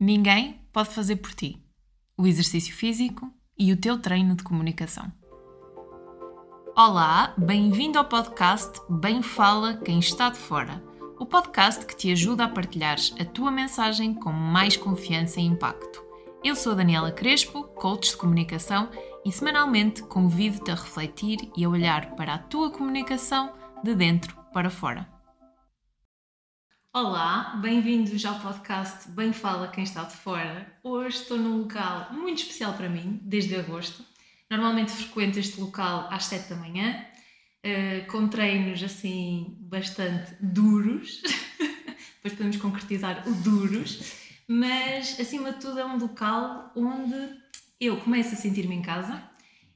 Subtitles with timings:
[0.00, 1.62] ninguém pode fazer por ti.
[2.16, 5.12] O exercício físico e o teu treino de comunicação.
[6.74, 10.82] Olá, bem-vindo ao podcast Bem Fala Quem Está de Fora,
[11.18, 16.02] o podcast que te ajuda a partilhar a tua mensagem com mais confiança e impacto.
[16.42, 18.88] Eu sou Daniela Crespo, coach de comunicação,
[19.22, 23.52] e semanalmente convido-te a refletir e a olhar para a tua comunicação
[23.84, 25.19] de dentro para fora.
[26.92, 30.66] Olá, bem-vindos ao podcast Bem Fala Quem Está de Fora.
[30.82, 34.04] Hoje estou num local muito especial para mim, desde agosto.
[34.50, 37.06] Normalmente frequento este local às 7 da manhã,
[37.64, 41.22] uh, com treinos assim bastante duros.
[42.24, 44.16] Depois podemos concretizar o duros,
[44.48, 47.14] mas acima de tudo é um local onde
[47.80, 49.29] eu começo a sentir-me em casa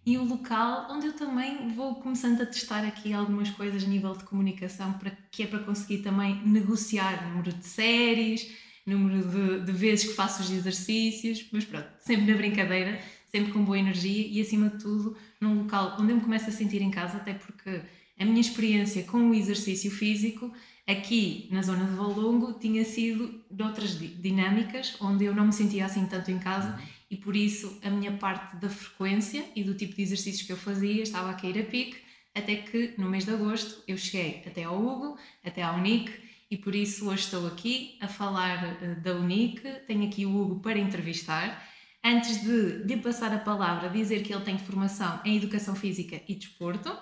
[0.06, 4.12] e o local onde eu também vou começando a testar aqui algumas coisas a nível
[4.14, 8.50] de comunicação, para, que é para conseguir também negociar número de séries,
[8.86, 13.00] número de, de vezes que faço os exercícios, mas pronto, sempre na brincadeira,
[13.30, 16.52] sempre com boa energia e acima de tudo num local onde eu me começo a
[16.52, 17.80] sentir em casa, até porque
[18.18, 20.52] a minha experiência com o exercício físico
[20.86, 25.86] aqui na zona de Valongo tinha sido de outras dinâmicas, onde eu não me sentia
[25.86, 26.79] assim tanto em casa
[27.15, 30.57] e por isso a minha parte da frequência e do tipo de exercícios que eu
[30.57, 31.96] fazia estava a cair a pique,
[32.34, 36.12] até que no mês de agosto eu cheguei até ao Hugo, até à Unique
[36.51, 40.59] e por isso hoje estou aqui a falar uh, da Unique, tenho aqui o Hugo
[40.59, 41.65] para entrevistar.
[42.02, 46.35] Antes de, de passar a palavra, dizer que ele tem formação em Educação Física e
[46.35, 46.98] Desporto,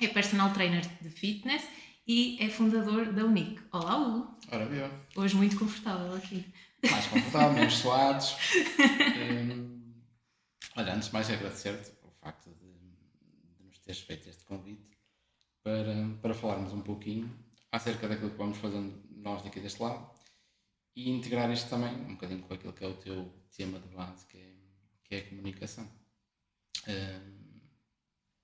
[0.00, 1.64] é personal trainer de fitness
[2.06, 3.60] e é fundador da Unique.
[3.72, 4.35] Olá, Hugo!
[4.50, 4.88] Ora, viu.
[5.16, 6.44] Hoje muito confortável aqui
[6.90, 8.36] mais confortável, menos suados.
[8.78, 9.94] Um,
[10.76, 12.66] olha, antes de mais agradecer-te pelo facto de,
[13.58, 14.98] de, nos teres feito este convite
[15.62, 17.30] para, para falarmos um pouquinho
[17.72, 20.08] acerca daquilo que vamos fazendo nós daqui deste lado
[20.94, 24.26] e integrar isto também um bocadinho com aquilo que é o teu tema de base,
[24.26, 24.52] que é,
[25.04, 25.88] que é a comunicação.
[26.88, 27.60] Um,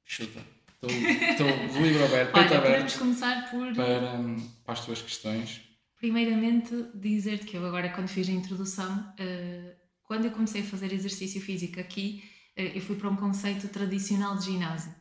[0.05, 0.45] chuta.
[0.83, 3.73] Estou de livro aberto, Olha, aberto podemos começar por...
[3.73, 4.19] Para,
[4.65, 5.72] para as tuas questões
[6.03, 10.93] Primeiramente, dizer-te que eu agora, quando fiz a introdução, uh, quando eu comecei a fazer
[10.93, 12.25] exercício físico aqui,
[12.59, 14.93] uh, eu fui para um conceito tradicional de ginásio.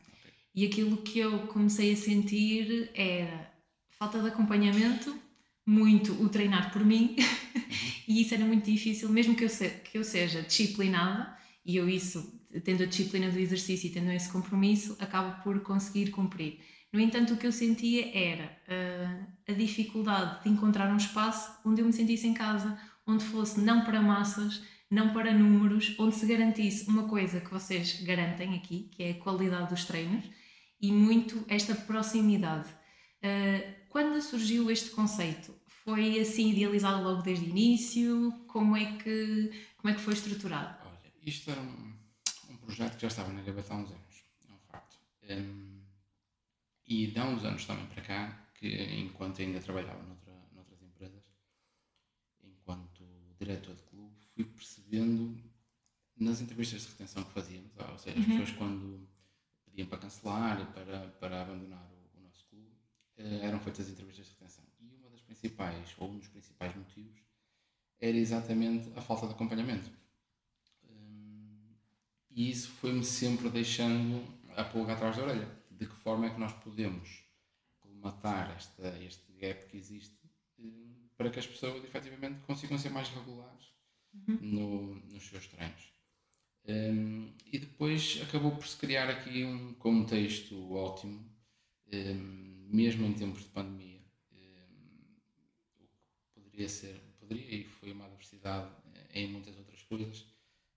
[0.54, 3.52] E aquilo que eu comecei a sentir era
[3.98, 5.12] falta de acompanhamento,
[5.66, 7.16] muito o treinar por mim,
[8.06, 11.36] e isso era muito difícil, mesmo que eu, se, que eu seja disciplinada,
[11.66, 16.12] e eu isso, tendo a disciplina do exercício e tendo esse compromisso, acabo por conseguir
[16.12, 16.60] cumprir.
[16.92, 21.80] No entanto, o que eu sentia era uh, a dificuldade de encontrar um espaço onde
[21.80, 26.26] eu me sentisse em casa, onde fosse não para massas, não para números, onde se
[26.26, 30.24] garantisse uma coisa que vocês garantem aqui, que é a qualidade dos treinos
[30.78, 32.68] e muito esta proximidade.
[32.68, 35.54] Uh, quando surgiu este conceito?
[35.84, 38.32] Foi assim idealizado logo desde o início?
[38.46, 40.76] Como é que, como é que foi estruturado?
[40.86, 41.94] Olha, isto era um,
[42.50, 44.98] um projeto que já estava na gaveta há uns anos, é um facto.
[45.28, 45.71] Um,
[46.92, 48.68] e de há uns anos também para cá, que
[49.00, 51.22] enquanto ainda trabalhava noutra, noutras empresas,
[52.44, 53.02] enquanto
[53.38, 55.42] diretor de clube, fui percebendo
[56.16, 58.38] nas entrevistas de retenção que fazíamos, ou seja, as uhum.
[58.38, 59.08] pessoas quando
[59.64, 62.76] pediam para cancelar para, para abandonar o, o nosso clube,
[63.16, 64.64] eh, eram feitas entrevistas de retenção.
[64.78, 67.18] E uma das principais, ou um dos principais motivos,
[67.98, 69.90] era exatamente a falta de acompanhamento.
[70.84, 71.72] Hum,
[72.30, 74.22] e isso foi-me sempre deixando
[74.54, 77.24] a pulga atrás da orelha de que forma é que nós podemos
[77.80, 80.16] colmatar esta, este gap que existe
[80.58, 80.62] eh,
[81.16, 83.66] para que as pessoas efetivamente consigam ser mais regulares
[84.14, 84.38] uhum.
[84.40, 85.92] no, nos seus treinos.
[86.64, 93.04] Um, ehm, e depois acabou por se criar aqui um contexto ótimo, um, ehm, mesmo
[93.04, 94.00] em tempos de pandemia.
[94.30, 95.16] Um,
[95.80, 98.70] o que poderia ser, poderia e foi uma adversidade
[99.12, 100.24] em muitas outras coisas,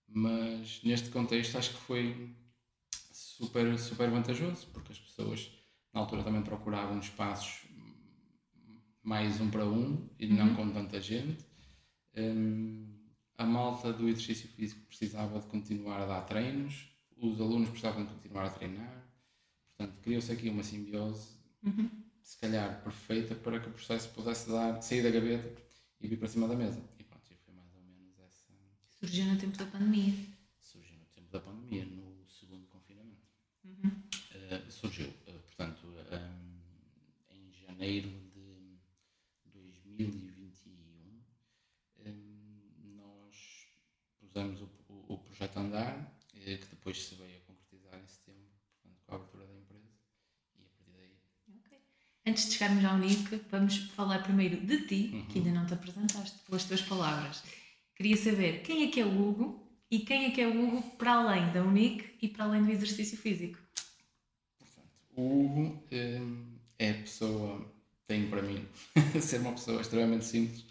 [0.08, 2.36] mas neste contexto acho que foi
[3.38, 5.52] super, super vantajoso, porque as pessoas
[5.94, 7.66] na altura também procuravam espaços
[9.04, 10.56] mais um para um e não uhum.
[10.56, 11.46] com tanta gente.
[12.16, 12.96] Um,
[13.38, 18.14] a malta do exercício físico precisava de continuar a dar treinos, os alunos precisavam de
[18.14, 19.06] continuar a treinar,
[19.78, 21.90] portanto, criou-se aqui uma simbiose, uhum.
[22.22, 25.62] se calhar perfeita, para que o processo pudesse dar, sair da gaveta
[26.00, 26.82] e vir para cima da mesa.
[26.98, 28.54] E pronto, foi mais ou menos essa.
[28.88, 30.14] Surgiu no tempo da pandemia.
[30.62, 32.05] Surgiu no tempo da pandemia, no
[34.52, 35.08] uh, surgiu.
[35.28, 36.56] Uh, portanto, um,
[37.30, 38.80] em janeiro de
[39.54, 40.74] 2021,
[42.00, 43.68] um, nós
[44.20, 48.08] pusemos o, o, o, projeto a andar, eh, que depois se veio a concretizar em
[48.08, 48.52] setembro,
[48.82, 49.90] portanto, com a abertura da empresa,
[50.58, 51.18] e a partir daí.
[51.60, 51.80] Okay.
[52.26, 55.26] Antes de chegarmos ao Unique, vamos falar primeiro de ti, uhum.
[55.28, 57.44] que ainda não te apresentaste, pelas tuas palavras.
[57.96, 60.82] Queria saber quem é que é o Hugo e quem é que é o Hugo
[60.98, 63.65] para além da Unique e para além do exercício físico.
[65.16, 67.66] O Hugo hum, é pessoa,
[68.08, 68.68] tenho para mim,
[69.22, 70.66] ser uma pessoa extremamente simples,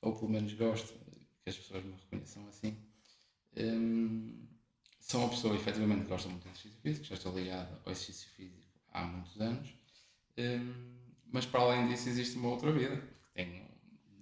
[0.00, 0.94] ou pelo menos gosto
[1.42, 2.76] que as pessoas me reconheçam assim.
[3.56, 4.46] Hum,
[5.00, 8.30] sou uma pessoa efetivamente que gosta muito de exercício físico, já estou ligado ao exercício
[8.36, 8.62] físico
[8.92, 9.74] há muitos anos,
[10.38, 10.96] hum,
[11.32, 13.02] mas para além disso existe uma outra vida.
[13.34, 13.66] Tenho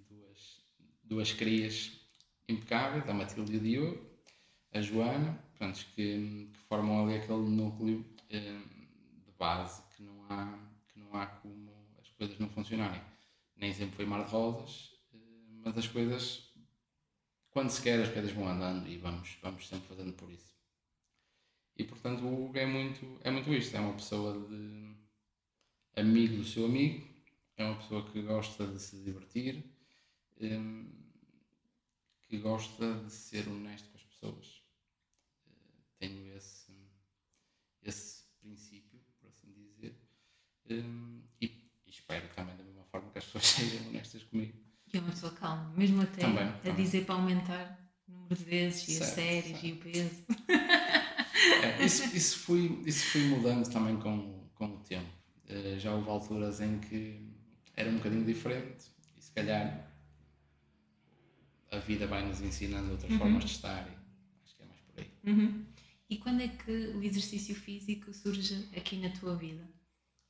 [0.08, 0.60] duas,
[1.04, 1.92] duas crias
[2.48, 4.06] impecáveis, a Matilde e o Diogo,
[4.72, 8.75] a Joana, pronto, que, que, formam ali aquele núcleo de
[9.38, 13.02] base que não, há, que não há como as coisas não funcionarem.
[13.56, 16.52] Nem sempre foi mar de rosas, hum, mas as coisas,
[17.50, 20.54] quando se quer, as coisas vão andando e vamos, vamos sempre fazendo por isso.
[21.76, 24.96] E portanto o Hugo é muito, é muito isto, é uma pessoa de
[25.96, 27.06] amigo do seu amigo,
[27.56, 29.64] é uma pessoa que gosta de se divertir,
[30.40, 30.90] hum,
[32.22, 34.62] que gosta de ser honesto com as pessoas.
[35.46, 36.90] Uh, tenho esse,
[37.82, 39.96] esse princípio, por assim dizer,
[40.70, 44.54] um, e, e, espero também da mesma forma que as pessoas sejam honestas comigo.
[44.92, 46.84] E é uma pessoa calma, mesmo até também, a também.
[46.84, 47.78] dizer para aumentar
[48.08, 50.24] o número de vezes e as séries e o peso.
[51.62, 55.08] É, isso, isso, fui, isso fui mudando também com, com o tempo.
[55.48, 57.20] Uh, já houve alturas em que
[57.74, 59.86] era um bocadinho diferente e se calhar
[61.70, 63.18] a vida vai nos ensinando outras uhum.
[63.18, 63.92] formas de estar e
[64.44, 65.10] acho que é mais por aí.
[65.24, 65.64] Uhum.
[66.08, 69.68] E quando é que o exercício físico surge aqui na tua vida?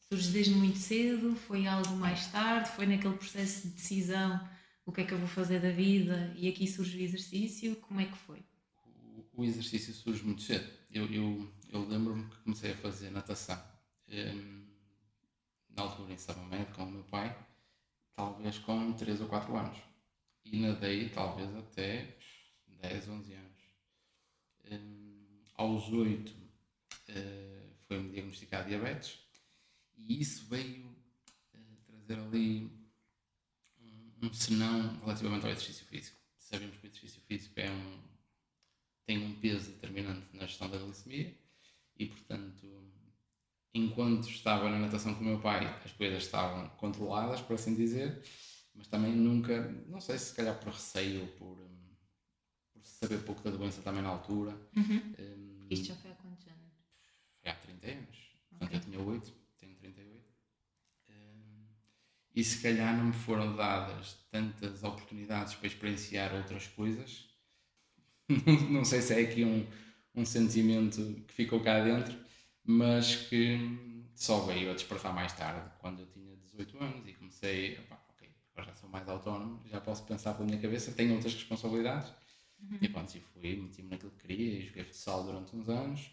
[0.08, 1.34] Surge desde muito cedo?
[1.34, 2.70] Foi algo mais tarde?
[2.70, 4.48] Foi naquele processo de decisão?
[4.84, 6.32] O que é que eu vou fazer da vida?
[6.36, 7.74] E aqui surge o exercício?
[7.76, 8.44] Como é que foi?
[9.34, 10.70] O, exercício surge muito cedo.
[10.92, 13.60] Eu, eu, eu lembro-me que comecei a fazer natação.
[14.08, 14.64] Um,
[15.70, 17.36] na altura em Samamed com o meu pai,
[18.14, 19.78] talvez com 3 ou 4 anos.
[20.44, 22.16] E nadei talvez até
[22.80, 23.62] 10, 11 anos.
[24.70, 26.34] Um, aos 8 uh,
[27.08, 29.25] eh, foi-me diagnosticado diabetes
[29.96, 30.86] e isso veio
[31.54, 32.70] uh, trazer ali
[33.80, 36.18] um, um senão relativamente ao exercício físico.
[36.38, 38.00] Sabemos que o exercício físico é um,
[39.04, 41.36] tem um peso determinante na gestão da glicemia
[41.96, 42.66] e, portanto,
[43.72, 48.22] enquanto estava na natação com o meu pai, as coisas estavam controladas, por assim dizer,
[48.74, 51.96] mas também nunca, não sei se calhar por receio ou por, um,
[52.72, 54.52] por saber pouco da doença também na altura.
[54.76, 55.14] Uhum.
[55.18, 56.72] Um, Isto já foi há quantos anos?
[57.40, 58.18] Foi há 30 anos.
[58.50, 58.78] Portanto, okay.
[58.78, 60.24] eu tinha 8, tenho 38.
[61.08, 61.66] Um,
[62.36, 67.24] e se calhar não me foram dadas tantas oportunidades para experienciar outras coisas.
[68.70, 69.66] não sei se é aqui um,
[70.14, 72.14] um sentimento que ficou cá dentro,
[72.62, 73.58] mas que
[74.14, 78.28] só veio a despertar mais tarde, quando eu tinha 18 anos e comecei, opa, ok,
[78.52, 82.12] agora já sou mais autónomo, já posso pensar pela minha cabeça, tenho outras responsabilidades.
[82.60, 82.78] Uhum.
[82.82, 86.10] E pronto, e fui, meti-me naquilo que queria e joguei futsal durante uns anos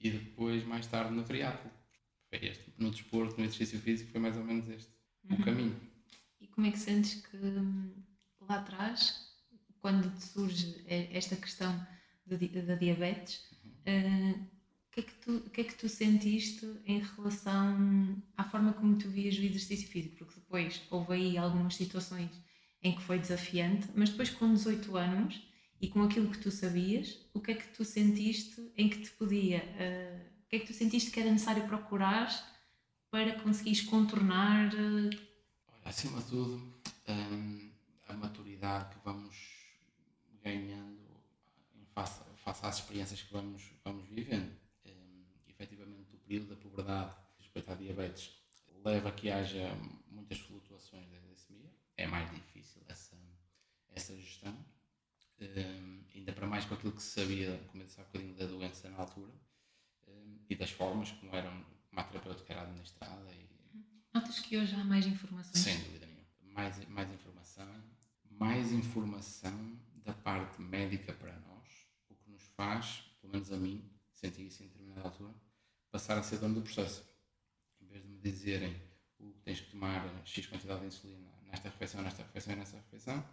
[0.00, 1.70] e depois, mais tarde, no triatlo.
[2.28, 4.99] Foi este, no desporto, no exercício físico, foi mais ou menos este
[5.34, 5.40] uhum.
[5.40, 5.80] o caminho.
[6.40, 7.92] E como é que sentes que hum,
[8.40, 9.28] lá atrás,
[9.80, 11.86] quando te surge esta questão
[12.26, 13.40] da diabetes,
[13.86, 14.32] uhum.
[14.32, 14.50] uh,
[14.90, 18.98] o que, é que tu, que é que tu sentiste em relação à forma como
[18.98, 20.16] tu vias o exercício físico?
[20.16, 22.30] Porque depois houve aí algumas situações
[22.82, 25.40] em que foi desafiante, mas depois com 18 anos
[25.80, 29.10] e com aquilo que tu sabias, o que é que tu sentiste em que te
[29.12, 32.28] podia, uh, o que é que tu sentiste que era necessário procurar
[33.10, 34.70] para conseguires contornar?
[34.74, 35.10] Olha,
[35.84, 36.74] acima de tudo,
[37.08, 37.70] um,
[38.08, 39.36] a maturidade que vamos
[40.42, 41.00] ganhando
[41.94, 44.58] face, às experiências que vamos, vamos vivendo
[45.60, 48.40] efetivamente o período da puberdade respeito à diabetes
[48.82, 49.68] leva a que haja
[50.10, 51.70] muitas flutuações da glicemia.
[51.96, 53.16] É mais difícil essa,
[53.90, 54.56] essa gestão.
[55.38, 58.46] Um, ainda para mais com aquilo que se sabia, como eu disse há bocadinho, da
[58.46, 59.32] doença na altura
[60.06, 61.50] um, e das formas como, era,
[61.90, 63.30] como a terapêutica era administrada.
[63.32, 63.50] E,
[64.14, 65.58] Notas que hoje há mais informações?
[65.58, 66.26] Sem dúvida nenhuma.
[66.42, 67.84] Mais, mais informação,
[68.30, 71.68] mais informação da parte médica para nós,
[72.08, 75.34] o que nos faz, pelo menos a mim, senti isso em determinada altura,
[75.90, 77.04] passar a ser dono do processo.
[77.80, 78.76] Em vez de me dizerem
[79.18, 82.76] o que tens que tomar X quantidade de insulina nesta refeição, nesta refeição e nesta
[82.76, 83.24] refeição,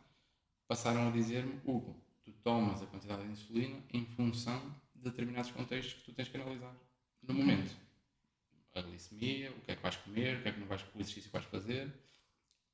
[0.68, 5.94] passaram a dizer-me, Hugo, tu tomas a quantidade de insulina em função de determinados contextos
[5.94, 6.76] que tu tens que analisar
[7.24, 7.87] no momento
[8.80, 11.00] a glicemia, o que é que vais comer, o que é que não vais, o
[11.00, 11.94] exercício que vais fazer.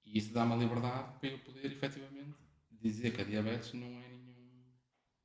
[0.05, 2.35] E isso dá-me a liberdade para eu poder efetivamente
[2.71, 4.65] dizer que a diabetes não é nenhum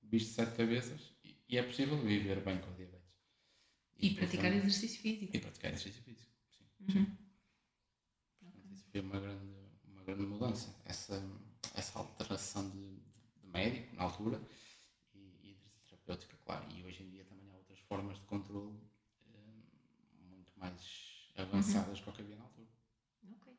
[0.02, 1.12] bicho de sete cabeças
[1.48, 3.08] e, é possível viver bem com a diabetes.
[3.96, 5.36] E, e praticar exercício físico.
[5.36, 6.64] E praticar exercício físico, sim.
[6.80, 6.88] Uhum.
[6.88, 7.16] sim.
[8.40, 9.54] Portanto, isso foi uma grande,
[9.84, 10.74] uma grande mudança.
[10.84, 11.22] Essa,
[11.74, 12.96] essa alteração de,
[13.40, 14.40] de médico, na altura,
[15.12, 16.64] e, e terapêutica, claro.
[16.70, 18.78] E hoje em dia também há outras formas de controle
[21.36, 22.04] avançadas uhum.
[22.04, 22.68] para o que havia na altura.
[23.32, 23.52] Ok.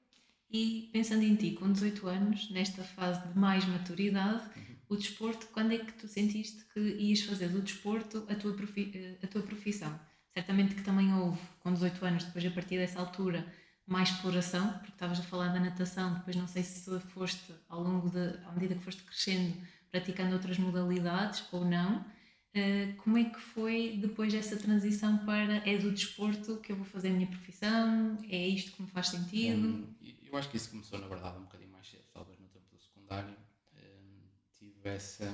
[0.51, 4.75] E pensando em ti, com 18 anos, nesta fase de mais maturidade, uhum.
[4.89, 9.18] o desporto, quando é que tu sentiste que ias fazer do desporto a tua, profi
[9.22, 10.00] a tua profissão?
[10.34, 13.46] Certamente que também houve, com 18 anos, depois a partir dessa altura,
[13.89, 18.10] mais exploração, porque estavas a falar da natação, depois não sei se foste ao longo
[18.10, 19.58] de, à medida que foste crescendo,
[19.91, 22.06] praticando outras modalidades ou não.
[22.56, 26.86] Uh, como é que foi depois dessa transição para é do desporto que eu vou
[26.86, 29.68] fazer a minha profissão, é isto que me faz sentido?
[29.68, 32.65] Um, eu acho que isso começou na verdade um bocadinho mais cedo, talvez no tempo
[32.72, 33.36] do secundário.
[33.75, 34.22] Um,
[34.58, 35.32] tive essa,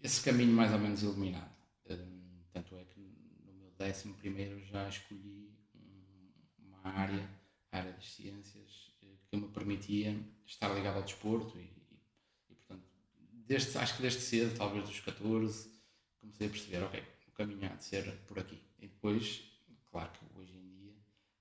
[0.00, 1.50] esse caminho mais ou menos iluminado.
[1.90, 3.00] Um, tanto é que
[3.44, 5.52] no meu décimo primeiro já escolhi
[6.58, 7.28] uma área,
[7.72, 11.77] a área das ciências, eh, que me permitia estar ligado ao desporto e,
[13.48, 15.70] desde, acho que desde cedo, talvez dos 14,
[16.20, 18.60] comecei a perceber, ok, o caminho há de ser por aqui.
[18.78, 19.42] E depois,
[19.90, 20.94] claro que hoje em dia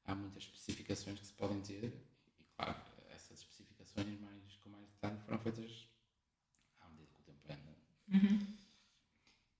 [0.05, 1.83] há muitas especificações que se podem ter
[2.39, 2.75] e, claro,
[3.13, 5.89] essas especificações mais, com mais detalhe foram feitas
[6.79, 8.25] à medida que o tempo anda.
[8.25, 8.39] Uhum.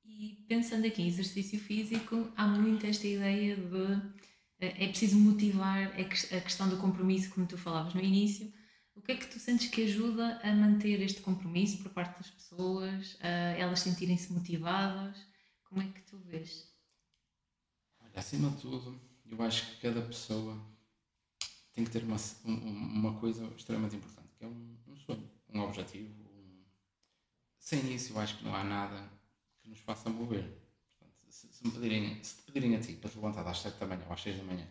[0.06, 4.28] E pensando aqui em exercício físico, há muito esta ideia de
[4.60, 8.52] é, é preciso motivar a questão do compromisso, como tu falavas no início.
[8.98, 12.30] O que é que tu sentes que ajuda a manter este compromisso por parte das
[12.32, 13.28] pessoas, a
[13.58, 15.16] elas sentirem-se motivadas?
[15.64, 16.68] Como é que tu vês?
[18.02, 20.60] Olha, acima de tudo, eu acho que cada pessoa
[21.74, 26.12] tem que ter uma, uma coisa extremamente importante, que é um, um sonho, um objetivo.
[26.24, 26.64] Um...
[27.60, 29.08] Sem isso, eu acho que não há nada
[29.62, 30.68] que nos faça mover
[31.30, 34.04] se, se, me pedirem, se te pedirem a ti para levantar às 7 da manhã
[34.08, 34.68] ou às 6 da manhã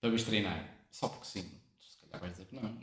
[0.00, 1.42] para vir treinar, só porque sim,
[1.78, 2.74] tu se calhar vais dizer que não,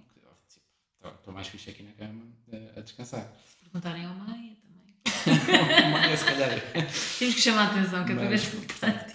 [1.09, 3.33] estou mais fixe aqui na cama a, a descansar.
[3.47, 5.91] Se perguntarem ao Maia também.
[5.91, 6.49] Maia, se calhar.
[7.19, 8.55] Temos que chamar a atenção, que é para ver se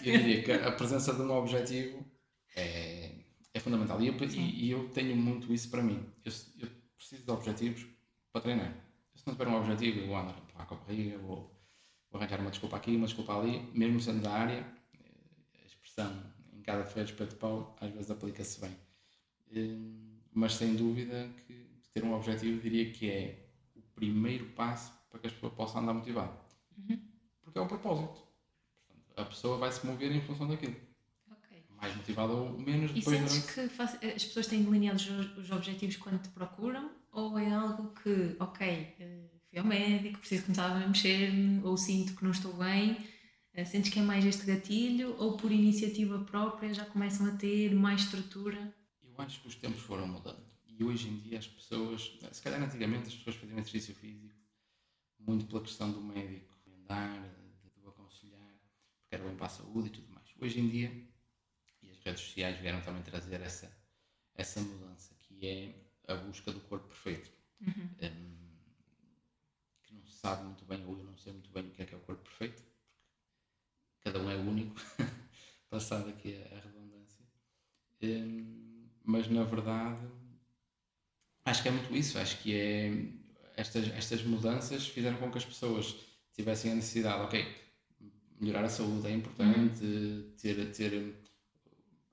[0.04, 2.04] Eu diria que a presença de um objetivo
[2.56, 3.10] é,
[3.54, 4.00] é fundamental.
[4.00, 6.04] E eu, e, e eu, tenho muito isso para mim.
[6.24, 7.86] Eu, eu, preciso de objetivos
[8.32, 8.74] para treinar.
[9.14, 11.60] Se não tiver um objetivo, eu vou andar para a barriga, vou
[12.10, 16.22] vou arranjar uma desculpa aqui, uma desculpa ali, mesmo sendo da área, eh, a expressão
[16.52, 18.76] em cada feira de pau às vezes aplica-se bem.
[19.52, 19.76] Eh,
[20.32, 25.26] mas sem dúvida que ter um objetivo diria que é o primeiro passo para que
[25.26, 26.38] as pessoas possam andar motivadas.
[26.76, 27.00] Uhum.
[27.42, 28.22] Porque é o propósito.
[28.86, 30.76] Portanto, a pessoa vai se mover em função daquilo.
[31.30, 31.64] Okay.
[31.76, 32.92] Mais motivada ou menos.
[32.94, 33.98] E sentes durante...
[33.98, 36.90] que as pessoas têm delineados os objetivos quando te procuram?
[37.12, 38.66] Ou é algo que, ok,
[39.00, 42.96] eh, fui ao médico, preciso começar a mexer-me, ou sinto que não estou bem.
[43.52, 47.74] Eh, sentes que é mais este gatilho ou por iniciativa própria já começam a ter
[47.74, 48.72] mais estrutura?
[49.02, 50.50] Eu acho que os tempos foram mudando
[50.80, 54.34] e hoje em dia as pessoas, se calhar antigamente as pessoas faziam exercício físico
[55.18, 58.48] muito pela questão do médico andar, de, aconselhar,
[59.02, 60.26] porque era bem para a saúde e tudo mais.
[60.40, 60.90] Hoje em dia,
[61.82, 63.70] e as redes sociais vieram também trazer essa,
[64.34, 65.74] essa mudança, que é
[66.08, 67.30] a busca do corpo perfeito.
[67.60, 67.90] Uhum.
[69.92, 71.98] Um, sabe muito bem, ou eu não sei muito bem o que é que é
[71.98, 74.74] o corpo perfeito, porque cada um é único,
[75.68, 77.26] passado aqui a, a redundância.
[78.02, 80.19] Um, mas na verdade,
[81.50, 82.18] acho que é muito isso.
[82.18, 82.92] Acho que é
[83.56, 85.96] estas, estas mudanças fizeram com que as pessoas
[86.32, 87.46] tivessem a necessidade, ok,
[88.40, 90.32] melhorar a saúde é importante, uhum.
[90.40, 91.16] ter, ter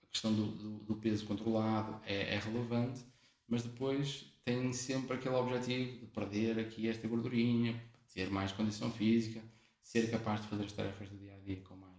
[0.06, 3.06] a questão do, do, do peso controlado é, é relevante,
[3.48, 7.82] mas depois têm sempre aquele objetivo de perder aqui esta gordurinha,
[8.14, 9.42] ter mais condição física,
[9.82, 11.94] ser capaz de fazer as tarefas do dia a dia com mais,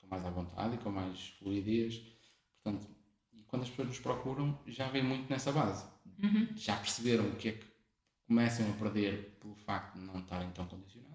[0.00, 2.02] com mais à vontade e com mais fluidez.
[2.62, 2.88] Portanto,
[3.46, 5.84] quando as pessoas nos procuram, já vem muito nessa base.
[6.22, 6.48] Uhum.
[6.56, 7.66] Já perceberam o que é que
[8.26, 11.12] começam a perder pelo facto de não estarem tão condicionados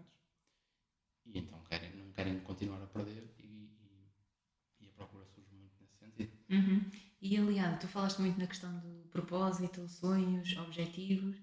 [1.25, 5.73] e então querem, não querem continuar a perder e, e, e a procura surge muito
[5.79, 6.31] nesse sentido.
[6.49, 6.85] Uhum.
[7.21, 11.37] E aliado, tu falaste muito na questão do propósito, sonhos, objetivos.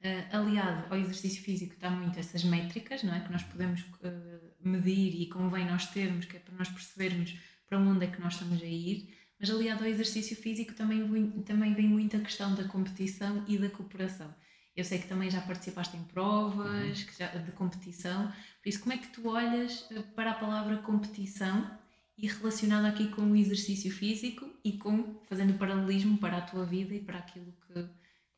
[0.00, 3.20] Uh, aliado ao exercício físico está muito essas métricas, não é?
[3.20, 7.34] Que nós podemos uh, medir e convém nós termos, que é para nós percebermos
[7.66, 9.12] para onde é que nós estamos a ir.
[9.38, 13.68] Mas aliado ao exercício físico também, também vem muito a questão da competição e da
[13.68, 14.34] cooperação.
[14.74, 17.12] Eu sei que também já participaste em provas uhum.
[17.18, 18.28] já, de competição,
[18.62, 21.70] por isso, como é que tu olhas eh, para a palavra competição
[22.18, 26.94] e relacionado aqui com o exercício físico e com fazendo paralelismo para a tua vida
[26.94, 27.88] e para aquilo que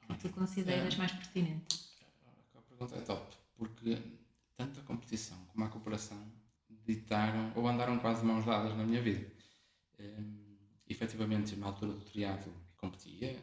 [0.09, 1.89] que tu consideras é, mais pertinente?
[2.57, 3.99] A pergunta é top, porque
[4.57, 6.19] tanto a competição como a cooperação
[6.87, 9.31] ditaram ou andaram quase mãos dadas na minha vida.
[9.99, 10.48] Um,
[10.89, 13.39] efetivamente, na altura do triatlo competia eh,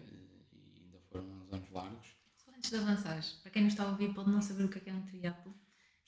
[0.54, 2.08] e ainda foram uns anos largos.
[2.38, 4.78] Só antes de avançares, para quem nos está a ouvir pode não saber o que
[4.78, 5.54] é, que é um triatlo.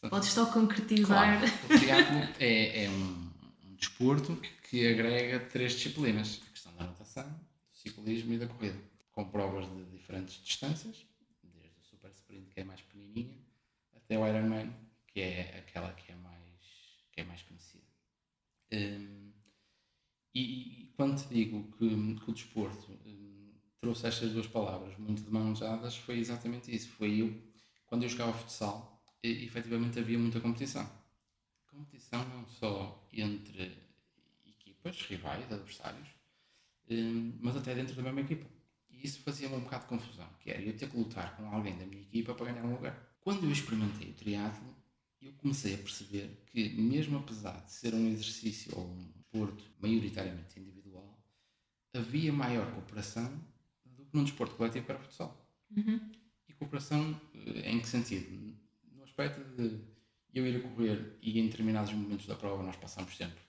[0.10, 1.39] Podes só concretizar.
[1.39, 3.32] Claro, o triatlo é, é um,
[3.65, 4.36] um desporto
[4.70, 8.79] que agrega três disciplinas: a questão da natação, do ciclismo e da corrida,
[9.12, 11.06] com provas de diferentes distâncias,
[11.44, 13.38] desde o Super Sprint, que é mais pequenininha,
[13.96, 14.72] até o Ironman,
[15.08, 16.62] que é aquela que é mais,
[17.12, 17.84] que é mais conhecida.
[18.72, 19.26] Um,
[20.38, 25.24] e, e, quando te digo que, que o desporto um, trouxe estas duas palavras muito
[25.24, 26.89] de mãos dadas, foi exatamente isso.
[26.89, 27.41] Foi eu,
[27.88, 30.88] quando eu jogava futsal, e, efetivamente havia muita competição.
[31.65, 33.77] Competição não só entre
[34.46, 36.08] equipas, rivais, adversários,
[36.89, 38.46] um, mas até dentro da mesma equipa.
[38.91, 41.77] E isso fazia-me um bocado de confusão, que era eu ter que lutar com alguém
[41.77, 42.96] da minha equipa para ganhar um lugar.
[43.22, 44.75] Quando eu experimentei o triatlo,
[45.21, 50.59] eu comecei a perceber que, mesmo apesar de ser um exercício ou um desporto maioritariamente
[50.59, 51.17] individual,
[51.93, 53.31] havia maior cooperação
[53.86, 55.47] do que num desporto coletivo para o futsal.
[55.75, 56.12] Uhum.
[56.47, 58.55] E cooperação eh, em que sentido?
[58.95, 59.79] No aspecto de
[60.33, 63.41] eu ir a correr e em determinados momentos da prova nós passamos sempre.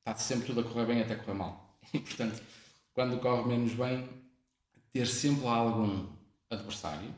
[0.00, 1.78] Está sempre tudo a correr bem até correr mal.
[1.94, 2.42] E portanto,
[2.92, 4.06] quando corre menos bem,
[4.92, 6.12] ter sempre algum
[6.50, 7.14] adversário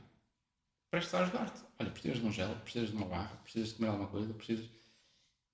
[0.90, 1.69] prestes a ajudar-te.
[1.80, 4.68] Olha, precisas de um gel, precisas de uma barra, precisas de comer alguma coisa, precisas.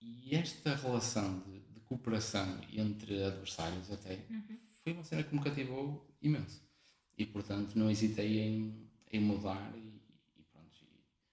[0.00, 4.59] E esta relação de, de cooperação entre adversários, até, uhum.
[4.83, 6.61] foi uma cena que me cativou imenso.
[7.16, 10.02] E portanto não hesitei em, em mudar e,
[10.37, 10.85] e pronto.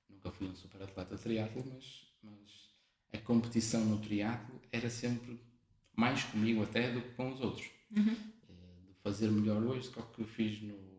[0.08, 2.70] E nunca fui um super atleta de triatlo, mas, mas
[3.12, 5.40] a competição no triatlo era sempre
[5.96, 7.68] mais comigo até do que com os outros.
[7.90, 8.16] Uhum.
[8.48, 10.93] Eh, de fazer melhor hoje do que eu fiz no,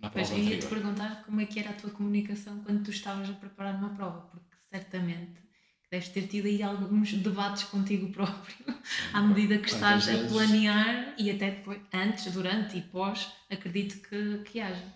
[0.00, 3.28] na prova Pois, ia-te perguntar como é que era a tua comunicação quando tu estavas
[3.30, 5.46] a preparar uma prova, porque certamente
[5.90, 8.56] deves ter tido aí alguns debates contigo próprio
[9.12, 14.38] à medida que estás a planear e até depois, antes, durante e pós, acredito que,
[14.44, 14.94] que haja.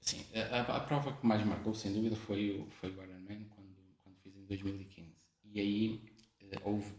[0.00, 3.74] Sim, a, a, prova que mais marcou, sem dúvida, foi o, foi o Ironman, quando,
[4.02, 5.14] quando fiz em 2015.
[5.44, 6.00] E aí
[6.40, 6.92] eh, houve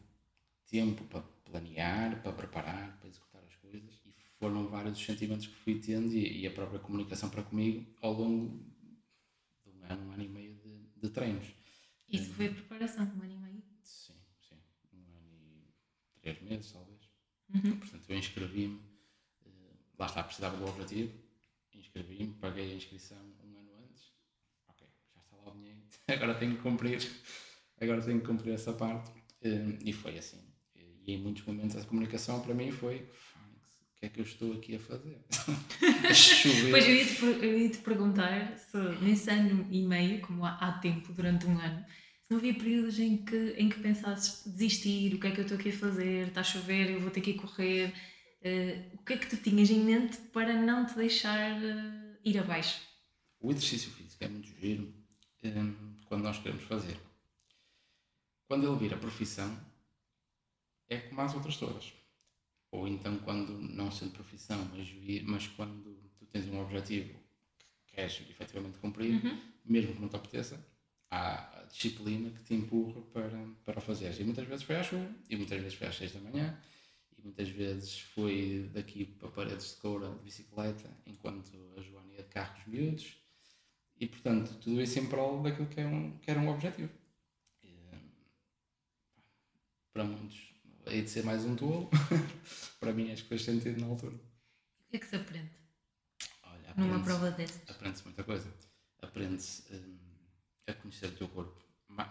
[0.67, 3.24] tempo para planear, para preparar, para executar
[4.45, 8.13] foram vários os sentimentos que fui tendo e, e, a própria comunicação para comigo ao
[8.13, 8.63] longo
[9.63, 11.47] de um ano, um ano e meio de, de treinos.
[12.07, 13.63] Isso foi a preparação, um ano e meio?
[13.81, 14.13] Sim,
[14.47, 14.55] sim.
[14.93, 17.09] Um ano e três meses, talvez.
[17.55, 17.77] Uhum.
[17.77, 21.11] Portanto, eu inscrevi-me, uh, lá está, precisava do objetivo,
[21.73, 24.11] inscrevi-me, paguei a inscrição um ano antes.
[24.67, 26.99] Ok, já está lá o dinheiro, agora tenho que cumprir,
[27.81, 29.09] agora tenho que cumprir essa parte.
[29.41, 30.41] Uh, e foi assim.
[30.75, 33.07] E em muitos momentos a comunicação para mim foi
[34.05, 35.17] que é que eu estou aqui a fazer?
[36.07, 36.71] a chover.
[36.71, 41.11] Pois eu ia-te, eu ia-te perguntar se nesse ano e meio, como há, há, tempo,
[41.13, 41.85] durante um ano,
[42.21, 45.43] se não havia períodos em que, em que pensasses desistir, o que é que eu
[45.43, 47.93] estou aqui a fazer, está a chover, eu vou ter que ir correr.
[48.41, 52.37] Uh, o que é que tu tinhas em mente para não te deixar uh, ir
[52.37, 52.81] abaixo?
[53.39, 54.93] O exercício físico é muito giro
[55.43, 56.97] um, eh, quando nós queremos fazer.
[58.47, 59.59] Quando ele vira profissão,
[60.87, 62.04] é como as outras todas
[62.75, 64.89] ou então quando não sendo profissão, mas,
[65.23, 67.13] mas quando tu tens um objetivo
[67.87, 69.39] que queres efetivamente cumprir, uhum.
[69.63, 70.65] mesmo que não te apeteça,
[71.09, 74.19] há a disciplina que te empurra para, para o fazeres.
[74.19, 76.59] E muitas vezes foi à chuva, e muitas vezes foi às 6 da manhã,
[77.17, 82.23] e muitas vezes foi daqui para paredes de coura de bicicleta, enquanto a Joana ia
[82.23, 83.17] de carros miúdos,
[83.97, 86.91] e portanto tudo isso em prol daquilo que, é um, que era um objetivo.
[87.63, 87.79] E,
[89.93, 90.54] para muitos
[90.87, 91.89] hei de ser mais um tolo.
[92.79, 94.15] para mim acho que fez sentido na altura.
[94.15, 95.51] O que é que se aprende?
[96.43, 97.69] Olha, aprende Numa prova dessas?
[97.69, 98.53] Aprende-se muita coisa.
[99.01, 99.99] Aprende-se um,
[100.67, 101.63] a conhecer o teu corpo.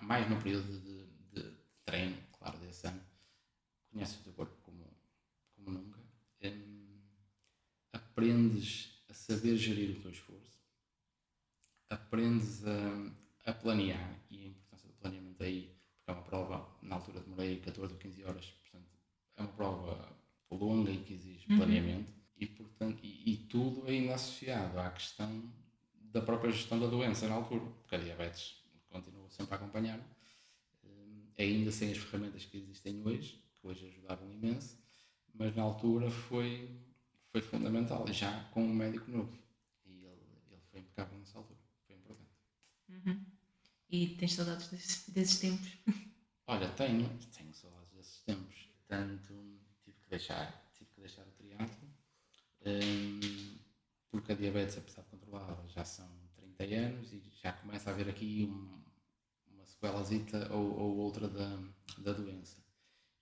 [0.03, 1.51] Mais no período de, de,
[1.85, 3.01] treino, claro, desse ano.
[3.91, 4.85] Conheces o teu corpo como,
[5.55, 6.01] como nunca.
[6.43, 7.01] Um,
[7.93, 10.55] aprendes a saber gerir o teu esforço.
[11.91, 15.74] Aprendes a, a planear e a importância do planeamento aí,
[16.07, 18.65] é uma prova, na altura demorei 14 ou 15 horas
[19.37, 20.17] é uma prova
[20.51, 21.59] longa e que exige uhum.
[21.59, 25.53] planeamento e, portanto, e, e, tudo ainda associado à questão
[26.13, 29.99] da própria gestão da doença na altura, porque a diabetes continua sempre a acompanhar,
[30.85, 34.79] eh, ainda sem as ferramentas que existem hoje, que hoje ajudavam imenso,
[35.33, 36.71] mas na altura foi,
[37.31, 39.37] foi fundamental, já com um médico novo.
[39.87, 42.31] E ele, ele foi impecável nessa altura, foi importante.
[42.89, 43.25] Uhum.
[43.95, 45.71] E tens saudades desses, desses tempos?
[46.49, 49.33] Olha, tenho, tenho saudades desses tempos Portanto,
[49.85, 51.89] tive que deixar, tive que deixar o triatlo,
[52.67, 53.59] um,
[54.11, 58.09] porque a diabetes, apesar de controlada, já são 30 anos e já começa a haver
[58.09, 58.83] aqui um,
[59.53, 61.57] uma sequelazita ou, ou outra da,
[61.99, 62.59] da doença.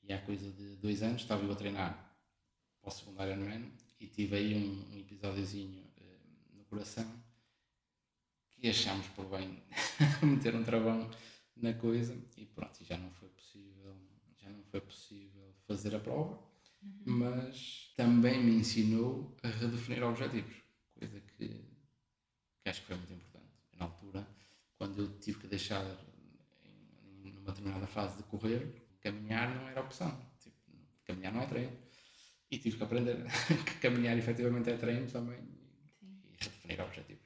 [0.03, 2.19] E há coisa de dois anos estava eu a treinar
[2.81, 7.22] para o segundo Ironman e tive aí um, um episódiozinho uh, no coração
[8.63, 9.61] que achámos por bem
[10.23, 11.11] meter um travão
[11.57, 13.97] na coisa e pronto, e já não foi possível,
[14.41, 16.39] já não foi possível fazer a prova.
[16.81, 17.03] uhum.
[17.07, 20.55] mas também me ensinou a redefinir objetivos,
[20.95, 23.51] coisa que, que acho que foi muito importante.
[23.77, 24.29] Na altura,
[24.77, 25.85] quando eu tive que deixar
[26.65, 30.17] em, numa determinada fase de correr, caminhar não era opção.
[30.39, 30.57] Tipo,
[31.05, 31.77] caminhar não é treino.
[32.49, 33.17] E tive que aprender
[33.67, 35.41] que caminhar efetivamente é treino também
[35.99, 36.21] Sim.
[36.27, 37.22] e redefinir objetivos.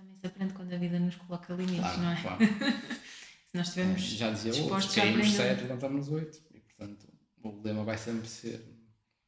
[0.00, 2.22] Também se aprende quando a vida nos coloca limites, claro, não é?
[2.22, 2.38] Claro.
[3.46, 7.06] se nós estivermos é, já dizia outro, caímos 7, levantamos 8 e portanto
[7.42, 8.60] o lema vai sempre ser,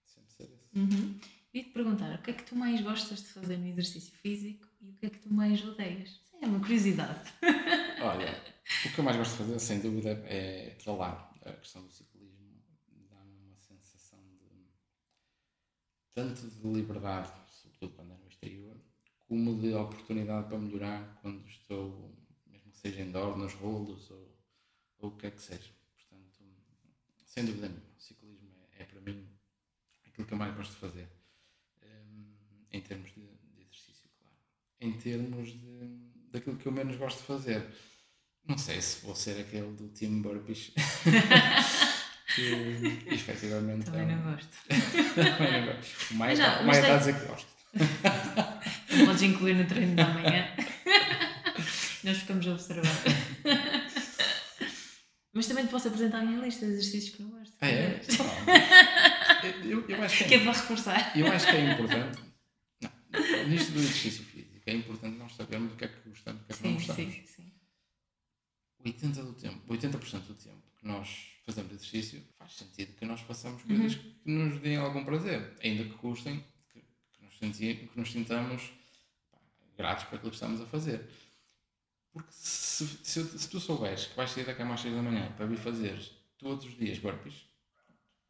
[0.05, 0.79] sempre ser esse.
[0.79, 1.19] Uhum.
[1.53, 4.67] E te perguntar, o que é que tu mais gostas de fazer no exercício físico
[4.81, 6.09] e o que é que tu mais odeias?
[6.09, 7.31] Isso é uma curiosidade.
[8.01, 8.43] Olha,
[8.87, 11.31] o que eu mais gosto de fazer, sem dúvida, é pedalar.
[11.45, 12.63] A questão do ciclismo
[13.11, 14.71] dá-me uma sensação de
[16.15, 18.77] tanto de liberdade, sobretudo quando é no exterior,
[19.33, 22.15] como de oportunidade para melhorar quando estou,
[22.47, 24.39] mesmo que seja indoor, nos rolos ou,
[24.99, 25.71] ou o que é que seja.
[25.97, 26.45] Portanto,
[27.25, 29.27] sem dúvida nenhuma, o ciclismo é, é para mim
[30.07, 31.09] aquilo que eu mais gosto de fazer.
[31.83, 32.35] Um,
[32.73, 34.37] em termos de, de, exercício, claro.
[34.83, 37.67] Em termos de, daquilo que eu menos gosto de fazer
[38.45, 40.73] não sei se vou ser aquele do Team Burpees.
[42.35, 43.87] que efetivamente.
[43.87, 44.17] Também é um...
[44.17, 44.49] não gosto.
[45.15, 46.11] Também não gosto.
[46.11, 47.53] O mais, já, o mais está a dizer que gosto.
[49.07, 50.55] Podes incluir no treino da manhã.
[52.05, 52.93] Nós ficamos a observar.
[55.33, 57.55] Mas também te posso apresentar a minha lista de exercícios que eu gosto.
[57.61, 58.01] Ah, é?
[59.65, 61.19] eu, eu acho que, é, que é para reforçar.
[61.19, 62.21] Eu acho que é importante.
[62.83, 66.47] Não, nisto do exercício físico, é importante nós sabermos do que é que gostamos, do
[66.47, 67.15] que é que sim, não gostamos.
[67.15, 67.53] Sim, sim.
[68.85, 73.63] 80% do tempo, 80% do tempo que nós fazemos exercício, faz sentido que nós façamos
[73.63, 74.15] coisas uhum.
[74.25, 78.73] que nos deem algum prazer, ainda que custem, que, que, nos, senti, que nos sintamos
[79.77, 81.09] gratos por aquilo que estamos a fazer.
[82.13, 85.33] Porque se, se, se, tu souberes que vais sair da cama às 6 da manhã
[85.33, 85.99] para vir fazer
[86.37, 87.47] todos os dias burpees,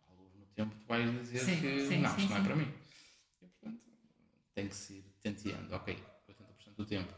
[0.08, 2.44] ao longo do tempo tu vais dizer sim, que sim, não, sim, isto não é
[2.44, 2.72] para mim.
[3.40, 3.80] E, portanto,
[4.54, 7.12] tem que se ir tenteando, ok, 80% do tempo,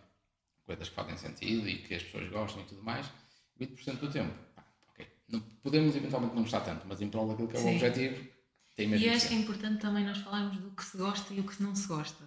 [0.64, 3.06] coisas que fazem sentido e que as pessoas gostam e tudo mais,
[3.60, 4.34] 20% do tempo.
[4.90, 5.06] Okay.
[5.28, 8.26] não, podemos eventualmente não gostar tanto, mas em prol daquilo que é o objetivo,
[8.74, 11.40] tem mesmo E acho que é importante também nós falarmos do que se gosta e
[11.40, 12.24] o que não se gosta.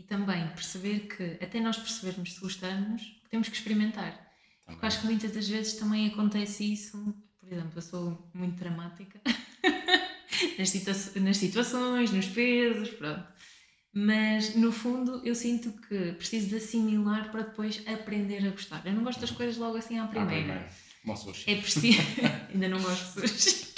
[0.00, 4.12] E também perceber que, até nós percebermos se gostamos, temos que experimentar.
[4.12, 4.24] Também.
[4.64, 7.14] Porque acho que muitas das vezes também acontece isso.
[7.38, 9.20] Por exemplo, eu sou muito dramática
[10.58, 13.26] nas, situa nas situações, nos pesos, pronto.
[13.92, 18.80] Mas no fundo eu sinto que preciso de assimilar para depois aprender a gostar.
[18.86, 20.66] Eu não gosto das coisas logo assim à primeira.
[20.66, 21.12] Ah,
[21.46, 22.00] é preciso.
[22.54, 23.70] Ainda não gosto de sushi.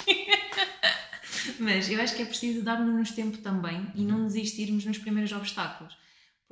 [1.59, 6.01] Mas eu acho que é preciso dar-nos tempo também e não desistirmos nos primeiros obstáculos.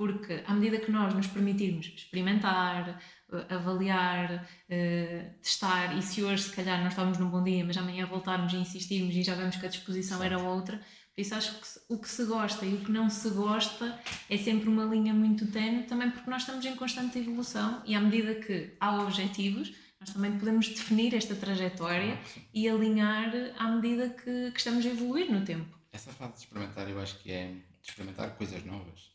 [0.02, 3.00] Porque à medida que nós nos permitirmos experimentar,
[3.32, 7.76] eh, avaliar, uh, testar, e se hoje se calhar não estávamos num bom dia, mas
[7.76, 10.34] amanhã voltarmos e insistirmos e já vemos que a disposição certo.
[10.34, 10.76] era outra,
[11.14, 13.96] por isso acho que o que se gosta e o que não se gosta
[14.28, 18.00] é sempre uma linha muito tenue, também porque nós estamos em constante evolução e à
[18.00, 24.10] medida que há objetivos, nós também podemos definir esta trajetória ah, e alinhar à medida
[24.10, 25.78] que, que, estamos a evoluir no tempo.
[25.92, 29.11] Essa fase de experimentar, eu acho que é de experimentar coisas novas.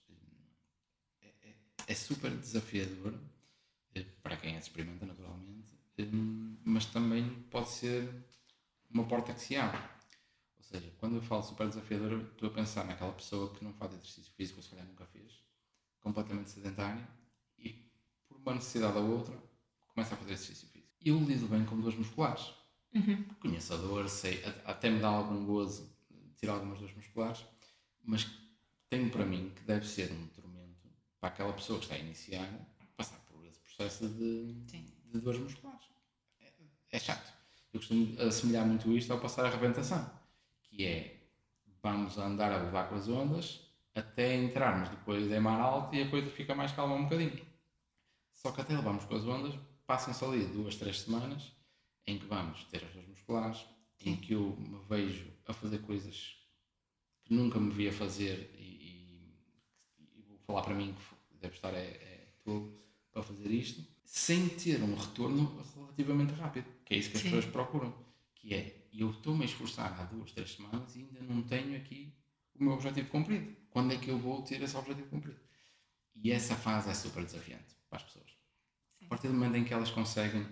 [1.87, 3.13] É, super desafiador
[3.95, 6.03] eh, para quem a experimenta, naturalmente, eh,
[6.63, 8.13] mas também pode ser
[8.91, 9.81] uma porta que se abre
[10.57, 13.93] ou seja, quando eu falo super desafiador, estou a pensar naquela pessoa que não faz
[13.93, 15.41] exercício físico, ou se calhar nunca fez,
[16.01, 17.07] completamente sedentária,
[17.57, 17.89] e
[18.27, 19.37] por uma necessidade ou outra,
[19.87, 20.93] começa a fazer exercício físico.
[21.03, 22.53] Eu lido bem com dores musculares.
[22.93, 23.23] Uhum.
[23.39, 25.89] Conheço a dor, sei, até me dá algum gozo
[26.35, 27.45] tirar algumas dores musculares,
[28.03, 28.27] mas
[28.89, 30.27] tenho para mim que deve ser um
[31.19, 32.47] para aquela pessoa que está a iniciar
[32.95, 35.87] passar por esse processo de, de dores musculares.
[36.41, 36.51] É,
[36.91, 37.33] é chato.
[37.73, 40.17] Eu costumo assemelhar muito isto ao passar a arrebentação
[40.77, 41.17] que é
[41.81, 43.61] vamos andar a levar com as ondas
[43.95, 47.45] até entrarmos depois em mar alto e a coisa fica mais calma um bocadinho.
[48.33, 49.55] Só que até levamos com as ondas,
[49.87, 51.51] passam-se ali duas, três semanas
[52.05, 53.65] em que vamos ter as dores musculares,
[54.05, 56.35] em que eu me vejo a fazer coisas
[57.25, 58.76] que nunca me via fazer e,
[60.47, 60.95] falar para mim
[61.29, 62.81] que deve estar é, é tolo
[63.11, 67.29] para fazer isto, sem ter um retorno relativamente rápido, que é isso que as Sim.
[67.29, 67.93] pessoas procuram,
[68.33, 72.11] que é eu estou-me a esforçar há duas, três semanas e ainda não tenho aqui
[72.55, 73.55] o meu objetivo cumprido.
[73.69, 75.39] Quando é que eu vou ter esse objetivo cumprido?
[76.15, 78.31] E essa fase é super desafiante para as pessoas.
[78.97, 79.05] Sim.
[79.05, 80.47] A partir do momento em que elas conseguem,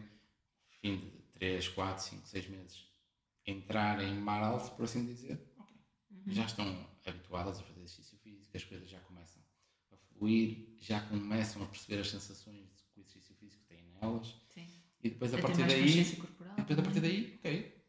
[0.82, 2.86] fim de 3, 4, 5, 6 meses,
[3.48, 5.78] entrar em mar alto, por assim dizer, okay,
[6.12, 6.24] uhum.
[6.28, 9.00] já estão habituadas a fazer exercício físico, as coisas já
[10.26, 14.36] fluir, já começam a perceber as sensações que o exercício físico tem nelas.
[14.50, 14.68] Sim.
[15.04, 16.02] E depois a, partir daí.
[16.02, 17.84] E depois a partir daí, ok,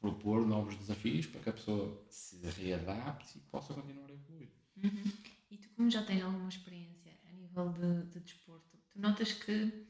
[0.00, 4.48] propor novos desafios para que a pessoa se readapte e possa continuar a evoluir.
[4.82, 5.12] Uhum.
[5.50, 9.86] E tu, como já tens alguma experiência a nível de, de desporto, tu notas que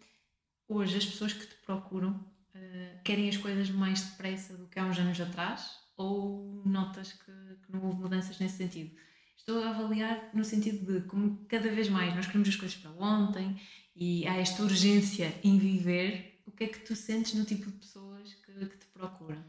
[0.66, 4.84] hoje as pessoas que te procuram uh, querem as coisas mais depressa do que há
[4.84, 5.78] uns anos atrás?
[5.96, 8.96] Ou notas que, que não houve mudanças nesse sentido?
[9.40, 12.90] Estou a avaliar no sentido de como cada vez mais nós queremos as coisas para
[12.90, 13.58] ontem
[13.96, 17.78] e há esta urgência em viver, o que é que tu sentes no tipo de
[17.78, 19.42] pessoas que, que te procuram?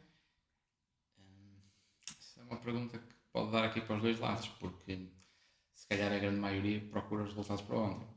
[2.18, 5.10] Essa é uma pergunta que pode dar aqui para os dois lados, porque
[5.74, 8.08] se calhar a grande maioria procura os resultados para ontem.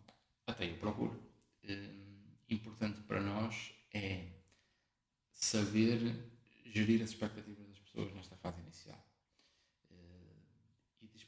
[0.47, 1.21] Até eu procuro.
[1.65, 4.29] Hum, importante para nós é
[5.33, 6.31] saber
[6.67, 9.05] gerir as expectativas das pessoas nesta fase inicial.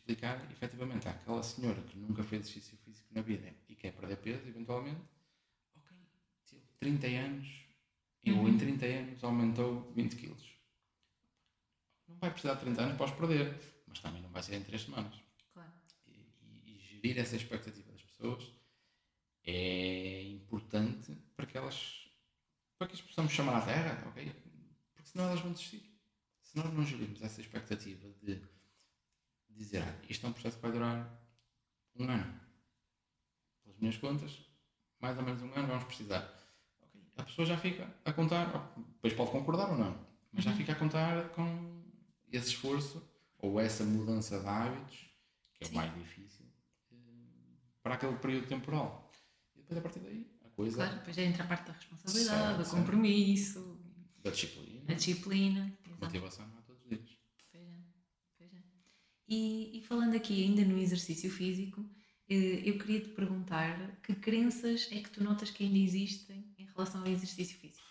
[0.06, 4.46] Explicar, efetivamente, àquela senhora que nunca fez exercício físico na vida e quer perder peso,
[4.46, 5.02] eventualmente,
[5.74, 5.96] ok,
[6.48, 7.66] teve 30 anos
[8.24, 8.48] uhum.
[8.48, 10.56] em 30 anos aumentou 20 quilos.
[12.06, 14.62] Não vai precisar de 30 anos para os perder, mas também não vai ser em
[14.62, 15.12] 3 semanas.
[15.52, 15.72] Claro.
[16.06, 18.48] E, e, e gerir essa expectativa das pessoas
[19.42, 22.08] é importante para que elas
[22.78, 24.32] para que as possamos chamar à terra, ok?
[24.94, 25.82] Porque senão elas vão desistir.
[26.42, 28.40] Se nós não gerirmos essa expectativa de
[29.56, 31.20] dizer, ah, isto é um processo que vai durar
[31.96, 32.40] um ano.
[33.62, 34.32] Pelas minhas contas,
[35.00, 36.22] mais ou menos um ano vamos precisar.
[36.80, 37.02] Okay.
[37.16, 40.56] A pessoa já fica a contar, depois pode concordar ou não, mas já uhum.
[40.56, 41.82] fica a contar com
[42.30, 43.02] esse esforço
[43.38, 45.10] ou essa mudança de hábitos,
[45.54, 46.46] que é o mais difícil,
[46.92, 46.96] eh,
[47.82, 49.06] para aquele período temporal
[49.66, 50.76] depois a partir daí a coisa.
[50.76, 53.80] Claro, depois já entra a parte da responsabilidade, do compromisso,
[54.22, 54.84] da disciplina.
[54.88, 55.78] A disciplina.
[56.00, 57.18] Motivação não é todos os dias.
[57.50, 57.80] Pois é,
[58.38, 58.62] pois é.
[59.28, 61.84] E, e falando aqui ainda no exercício físico,
[62.28, 66.66] eh, eu queria te perguntar que crenças é que tu notas que ainda existem em
[66.66, 67.86] relação ao exercício físico?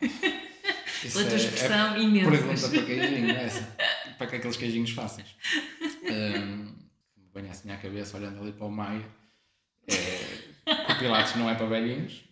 [0.00, 2.38] Pela tua é, expressão é imensas.
[2.38, 3.76] Pergunta para queijinho, é essa.
[4.18, 5.28] para que aqueles queijinhos fáceis.
[6.02, 6.78] Um,
[7.50, 9.04] assim à cabeça olhando ali para o Maio.
[9.86, 12.24] É, o Pilates não é para velhinhos,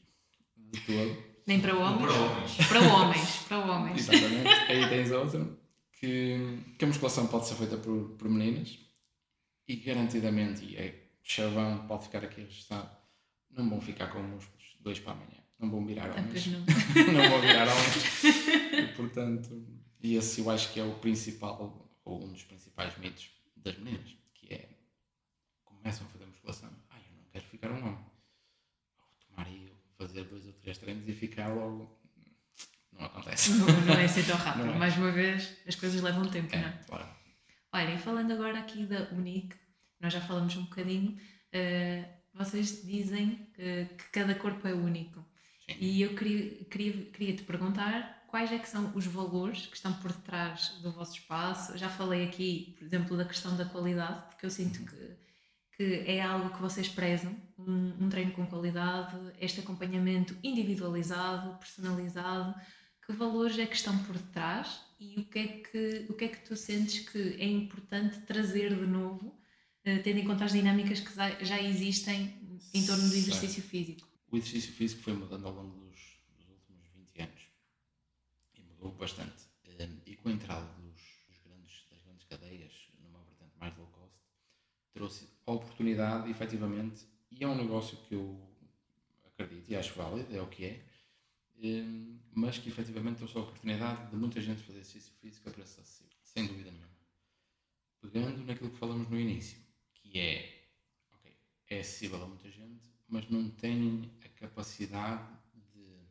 [0.56, 1.24] de todo.
[1.46, 2.06] Nem para homens?
[2.06, 2.56] Para homens.
[2.68, 4.08] Para homens, para homens.
[4.08, 4.48] Exatamente.
[4.68, 5.58] Aí tens outro,
[5.96, 8.78] que, que a musculação pode ser feita por, por meninas
[9.66, 12.90] e garantidamente, e é chavão, pode ficar aqui registrado,
[13.50, 15.42] não vão ficar com músculos dois para amanhã.
[15.58, 16.46] Não vão virar ah, homens.
[16.46, 16.60] Não.
[17.12, 18.24] não vão virar homens.
[18.24, 19.66] E, portanto,
[20.02, 24.14] e esse eu acho que é o principal, ou um dos principais mitos das meninas,
[24.34, 24.68] que é
[25.64, 26.70] começam a fazer musculação.
[26.90, 28.04] Ah, eu não quero ficar um homem
[29.26, 31.90] tomar e fazer dois ou três treinos e ficar logo.
[32.98, 33.52] Não acontece.
[33.52, 34.70] Não, não é assim tão rápido.
[34.70, 34.74] É.
[34.74, 36.72] Mais uma vez, as coisas levam tempo, é, não é?
[36.86, 37.08] Claro.
[37.72, 39.56] Olha, e falando agora aqui da Unique,
[40.00, 45.24] nós já falamos um bocadinho, uh, vocês dizem que, que, cada corpo é único.
[45.68, 45.76] Sim.
[45.80, 49.92] E eu queria, queria, queria te perguntar quais é que são os valores que estão
[49.94, 51.76] por detrás do vosso espaço.
[51.76, 54.86] Já falei aqui, por exemplo, da questão da qualidade, porque eu sinto uhum.
[54.86, 55.26] que
[55.76, 62.54] que é algo que vocês prezam, um, um, treino com qualidade, este acompanhamento individualizado, personalizado,
[63.06, 66.28] que valores é que estão por detrás e o que é que, o que, é
[66.28, 69.38] que tu sentes que é importante trazer de novo,
[69.84, 71.14] eh, tendo em conta as dinâmicas que
[71.44, 72.34] já existem
[72.74, 74.08] em torno do exercício físico?
[74.30, 77.42] O exercício físico foi mudando ao longo dos, dos últimos 20 anos
[78.56, 79.44] e mudou bastante.
[79.78, 83.86] Eh, e com a entrada dos, dos grandes, das grandes cadeias numa vertente mais low
[83.86, 84.16] cost,
[84.92, 88.36] trouxe a oportunidade, efetivamente, e é um negócio que eu
[89.26, 90.82] acredito e acho válido, é o que é,
[92.34, 96.16] mas que efetivamente trouxe a oportunidade de muita gente fazer exercício físico a preço acessível,
[96.22, 96.96] sem dúvida nenhuma.
[98.00, 99.58] Pegando naquilo que falamos no início,
[99.94, 100.68] que é,
[101.12, 101.32] ok,
[101.68, 105.28] é acessível a muita gente, mas não têm a capacidade
[105.72, 106.06] de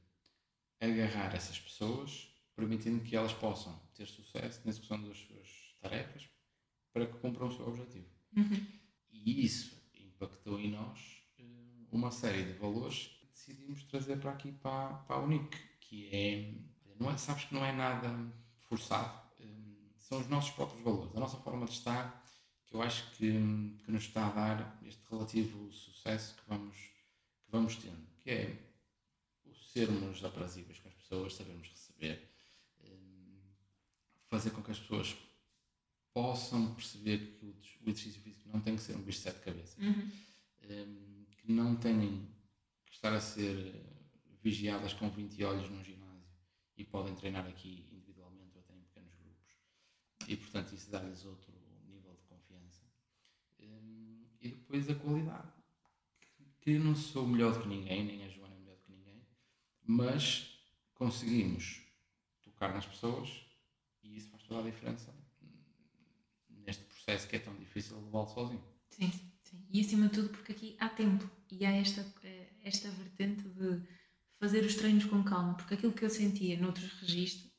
[0.80, 6.28] agarrar essas pessoas, permitindo que elas possam ter sucesso na execução das suas tarefas
[6.92, 8.08] para que cumpram o seu objetivo.
[8.36, 8.66] Uhum.
[9.12, 11.00] E isso impactou em nós
[11.38, 11.44] eh,
[11.92, 13.15] uma série de valores
[13.46, 16.54] decidimos trazer para aqui, para, para a UNIC, que é,
[17.00, 18.10] não é, sabes que não é nada
[18.68, 19.46] forçado, eh,
[20.00, 22.24] são os nossos próprios valores, a nossa forma de estar,
[22.66, 23.32] que eu acho que,
[23.86, 28.58] que nos está a dar este relativo sucesso que vamos, que vamos tendo, que é
[29.46, 32.28] o sermos aprazíveis com as pessoas, sabermos receber,
[32.84, 33.42] eh,
[34.28, 35.16] fazer com que as pessoas
[36.12, 39.78] possam perceber que o exercício físico não tem que ser um bicho de sete cabeças,
[39.78, 40.10] uhum.
[40.64, 42.35] um, que não têm
[42.96, 43.84] estar a ser
[44.42, 46.30] vigiadas com 20 olhos num ginásio
[46.78, 49.54] e podem treinar aqui individualmente ou até em pequenos grupos.
[50.28, 51.54] E, portanto, isso dá-lhes outro
[51.88, 52.86] nível de confiança.
[53.60, 55.52] Um, e depois a qualidade.
[56.62, 58.92] Que eu não sou melhor do que ninguém, nem a Joana é melhor do que
[58.92, 59.24] ninguém,
[59.84, 60.60] mas
[60.96, 61.82] conseguimos
[62.42, 63.46] tocar nas pessoas
[64.02, 65.14] E isso faz toda a diferença
[66.50, 68.64] neste processo que é tão difícil levá-lo sozinho.
[68.90, 69.12] Sim,
[69.56, 69.66] sim.
[69.72, 73.82] E acima de tudo porque aqui há tempo e há esta, eh, esta vertente de
[74.40, 77.52] fazer os treinos com calma, porque aquilo que eu sentia noutros registros,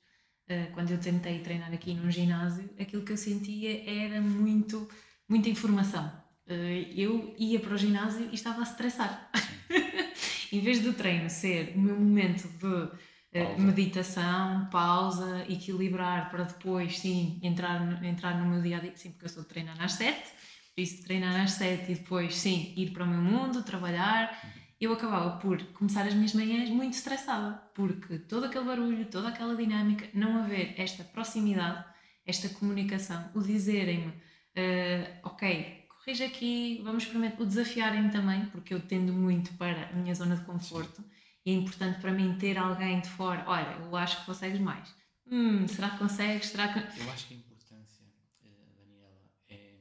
[0.49, 4.89] eh, quando eu tentei treinar aqui num ginásio, aquilo que eu sentia era muito,
[5.29, 6.13] muita informação.
[6.47, 9.31] Eh, eu ia para o ginásio e estava a estressar.
[10.53, 13.63] em vez do treino ser o meu momento de pausa.
[13.63, 19.27] meditação, pausa, equilibrar para depois, sim, entrar, entrar no meu dia a dia, sim, porque
[19.27, 20.36] eu sou de treinar às 7,
[20.77, 24.39] por isso treinar às 7 e depois, sim, ir para o meu mundo, trabalhar.
[24.79, 29.57] Eu acabava por começar as minhas manhãs muito estressada, porque todo aquele barulho, toda aquela
[29.57, 31.83] dinâmica, não haver esta proximidade,
[32.27, 38.81] esta comunicação, o dizerem-me, uh, ok, corrija aqui, vamos experimentar, o desafiarem-me também, porque eu
[38.81, 41.03] tendo muito para a minha zona de conforto
[41.47, 43.45] e é importante para mim ter alguém de fora.
[43.47, 44.95] Olha, eu acho que consegues mais.
[45.31, 46.49] Hum, será que consegues?
[46.49, 46.79] Será que...
[46.79, 48.05] Eu acho que a importância,
[48.45, 49.77] eh, Daniela, é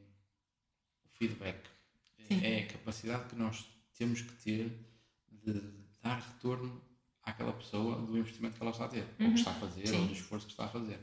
[1.04, 1.60] o feedback.
[2.28, 2.44] Sim.
[2.44, 3.66] É a capacidade que nós
[3.98, 4.72] temos que ter
[5.32, 5.62] de
[6.02, 6.82] dar retorno
[7.24, 9.08] àquela pessoa do investimento que ela está a ter, uhum.
[9.10, 9.34] ou que uhum.
[9.34, 10.02] está a fazer, Sim.
[10.02, 11.00] ou do esforço que está a fazer.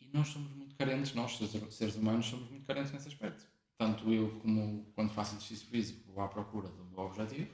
[0.00, 1.38] E nós somos muito carentes, nós,
[1.70, 3.44] seres humanos, somos muito carentes nesse aspecto.
[3.76, 7.50] Tanto eu, como quando faço exercício físico, vou à procura do meu objetivo,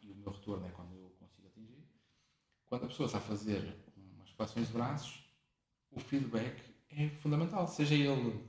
[0.00, 1.02] e o meu retorno é quando eu
[2.72, 5.22] quando a pessoa está a fazer umas flexões de braços,
[5.90, 8.42] o feedback é fundamental, seja ele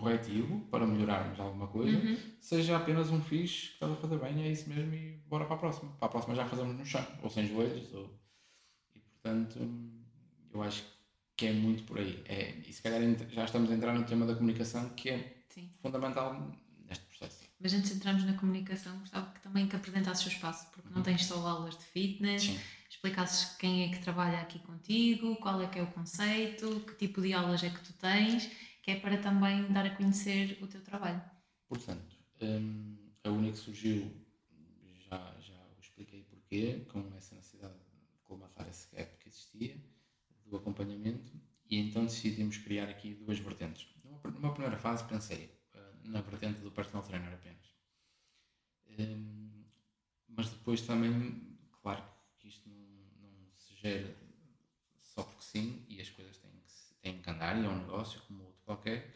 [0.00, 2.16] corretivo para melhorarmos alguma coisa, uhum.
[2.40, 5.56] seja apenas um fixe que estás a fazer bem, é isso mesmo e bora para
[5.56, 5.92] a próxima.
[5.92, 8.10] Para a próxima já fazemos no chão, ou sem joelhos, ou...
[8.94, 9.58] e portanto
[10.52, 10.84] eu acho
[11.36, 12.22] que é muito por aí.
[12.26, 15.70] É, e se calhar já estamos a entrar no tema da comunicação que é Sim.
[15.80, 16.50] fundamental
[16.88, 17.44] neste processo.
[17.60, 20.96] Mas antes de entrarmos na comunicação, gostava que também que apresentasses o espaço, porque uhum.
[20.96, 22.42] não tens só aulas de fitness.
[22.42, 22.58] Sim
[22.90, 27.22] explicasses quem é que trabalha aqui contigo, qual é que é o conceito, que tipo
[27.22, 28.50] de aulas é que tu tens,
[28.90, 31.22] é para também dar a conhecer o teu trabalho.
[31.68, 34.12] Portanto, hum, a única que surgiu,
[35.08, 39.76] já, já expliquei porquê, com essa necessidade de colmatar esse gap que existia,
[40.46, 41.32] do acompanhamento,
[41.68, 43.86] e então decidimos criar aqui duas vertentes.
[44.24, 47.74] Numa primeira fase pensei uh, na vertente do personal trainer apenas.
[48.98, 49.64] Um,
[50.28, 52.02] mas depois também, claro
[52.38, 52.80] que isto não
[53.80, 54.16] gera
[55.00, 58.20] só porque sim e as coisas têm que, têm que andar e é um negócio
[58.22, 59.12] como qualquer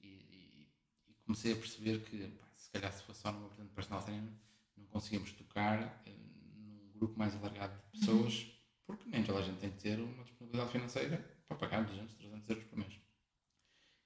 [0.00, 0.68] e, e,
[1.08, 4.32] e comecei a perceber que pá, se calhar se fosse só numa vertente personal trainer
[4.76, 6.10] não conseguimos tocar eh,
[6.56, 8.52] num grupo mais alargado de pessoas uhum.
[8.86, 12.50] porque nem toda a gente tem que ter uma disponibilidade financeira para pagar 200, 300
[12.50, 13.00] euros por mês.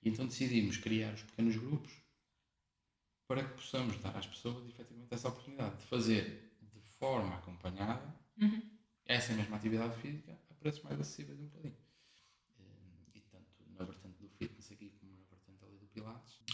[0.02, 1.92] E então decidimos criar os pequenos grupos
[3.26, 8.80] para que possamos dar às pessoas efetivamente essa oportunidade de fazer de forma acompanhada uhum
[9.06, 11.76] essa mesma atividade física a preços mais acessíveis um bocadinho.
[12.60, 15.24] Eh, e tanto na vertente do fitness aqui como na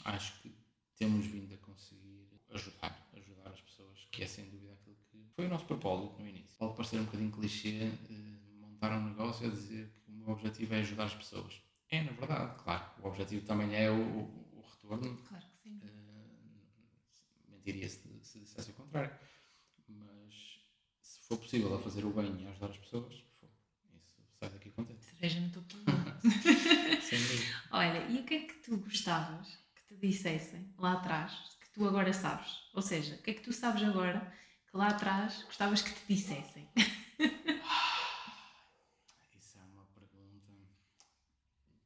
[0.05, 0.55] acho que
[0.97, 5.47] temos vindo a conseguir ajudar, ajudar as pessoas, que é sem dúvida aquilo que foi
[5.47, 6.57] o nosso propósito no início.
[6.59, 10.75] Pode parecer um bocadinho clichê eh, montar um negócio a dizer que o meu objetivo
[10.75, 11.61] é ajudar as pessoas.
[11.91, 12.85] É, na verdade, claro.
[13.03, 15.17] O objetivo também é o, o retorno.
[15.29, 15.79] Claro que sim.
[15.79, 19.15] Uh, mentiria se, se dissesse o contrário
[21.29, 23.15] for possível a fazer o bem e ajudar as pessoas,
[25.27, 25.75] Cereja no topo
[27.73, 31.85] Olha, e o que é que tu gostavas que te dissessem lá atrás, que tu
[31.85, 32.63] agora sabes?
[32.73, 34.33] Ou seja, o que é que tu sabes agora
[34.71, 36.69] que lá atrás gostavas que te dissessem?
[39.37, 40.53] Isso é uma pergunta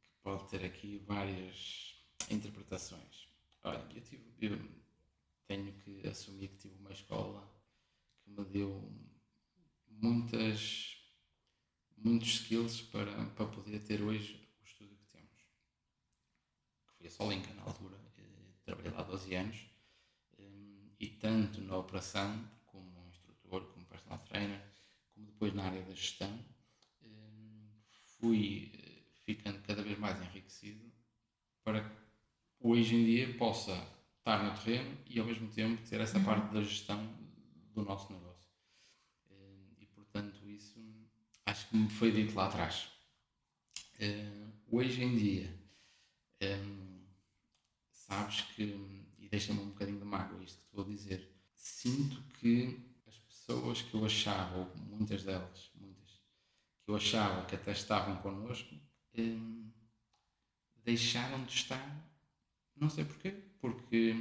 [0.03, 1.95] que pode ter aqui várias
[2.31, 3.31] interpretações.
[3.63, 4.59] Olha, eu, tive, eu
[5.47, 7.51] tenho que assumir que tive uma escola
[8.23, 8.93] que me deu
[9.89, 11.00] muitas,
[12.03, 15.41] muitos skills para, para poder ter hoje o estúdio que temos.
[16.87, 18.01] Que foi a Solinka na altura,
[18.65, 19.57] trabalhei lá 12 anos
[20.39, 24.63] hum, e tanto na operação como instrutor, como personal trainer,
[25.15, 26.39] como depois na área da gestão,
[27.03, 27.69] hum,
[28.19, 30.91] fui eh, ficando cada vez mais enriquecido
[31.65, 31.97] para que
[32.61, 33.73] hoje em dia possa
[34.19, 36.25] estar no terreno e ao mesmo tempo ter essa uhum.
[36.25, 37.13] parte da gestão
[37.75, 38.30] do nosso negócio
[41.61, 42.89] acho que me foi dito lá atrás.
[44.01, 45.55] Uh, hoje em dia,
[46.41, 47.07] um, ehm,
[47.91, 48.63] sabes que,
[49.19, 53.83] e deixa-me um bocadinho de mágoa isto que estou a dizer, sinto que as pessoas
[53.83, 56.09] que eu achava, ou muitas delas, muitas,
[56.83, 58.81] que eu achava que até estavam connosco, um,
[59.21, 59.71] ehm,
[60.83, 62.11] deixaram de estar,
[62.75, 64.15] não sei porquê, porque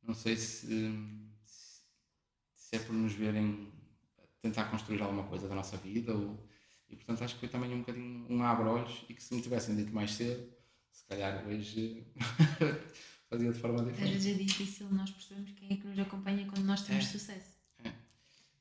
[0.00, 0.68] não sei se,
[1.44, 3.75] se é por nos verem
[4.46, 6.38] tentar construir alguma coisa da nossa vida ou
[6.88, 9.74] E portanto acho que foi também um bocadinho um abre-olhos e que se me tivessem
[9.76, 10.42] dito mais cedo,
[10.92, 12.06] se calhar hoje
[13.28, 14.04] fazia de forma diferente.
[14.16, 17.08] Às vezes é difícil nós percebermos quem é que nos acompanha quando nós temos É.
[17.08, 17.56] sucesso.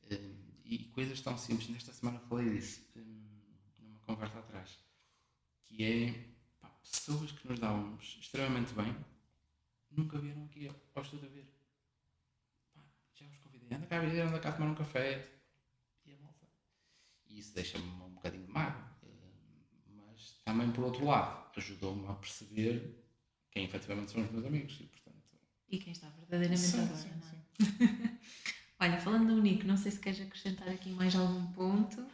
[0.10, 0.32] Eh,
[0.66, 3.02] E coisas tão simples, nesta semana falei disso, eh,
[3.84, 4.80] numa conversa atrás,
[5.68, 6.14] que é
[6.60, 8.96] pá, pessoas que nos dávamos extremamente bem,
[9.92, 11.46] nunca vieram aqui ao estúdio a ver.
[12.74, 12.82] Pá,
[13.14, 15.30] já os convidei, anda cá a ver, anda cá a tomar um café.
[17.36, 18.90] E isso deixa-me um bocadinho de mágoa.
[19.04, 19.10] eh,
[19.98, 23.04] Mas também, por outro lado, ajudou-me a perceber
[23.52, 24.78] quem efetivamente são os meus amigos.
[24.80, 25.38] E, portanto,
[25.70, 27.32] E quem está verdadeiramente sim, agora, sim, não é?
[27.32, 28.20] sim.
[28.80, 32.06] Olha, falando do Nico, não sei se queres acrescentar aqui mais algum ponto.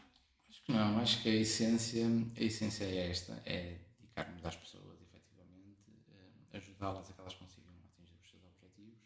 [0.49, 2.05] Acho que não, acho que a essência,
[2.38, 7.72] a essência é esta, é dedicar-nos às pessoas, efetivamente, eh, ajudá-las a que elas consigam
[7.86, 8.99] atingir os seus objetivos.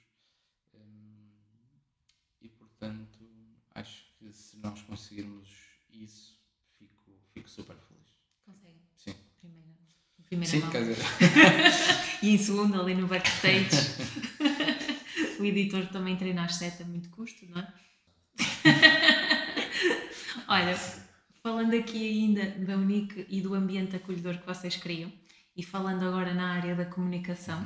[0.73, 1.29] Hum,
[2.41, 3.19] E, portanto,
[3.73, 5.47] acho que se nós conseguirmos
[6.03, 6.39] isso,
[6.77, 8.13] fico, fico super feliz.
[8.45, 8.79] Consegue?
[8.95, 9.15] Sim.
[9.39, 9.73] Primeira,
[10.23, 10.97] primeira Sim, quer dizer,
[12.21, 13.75] E em segundo, ali no backstage,
[15.39, 17.73] o editor também treina às sete a muito custo, não é?
[20.47, 20.75] Olha,
[21.41, 25.11] falando aqui ainda da Unique e do ambiente acolhedor que vocês criam,
[25.55, 27.65] e falando agora na área da comunicação,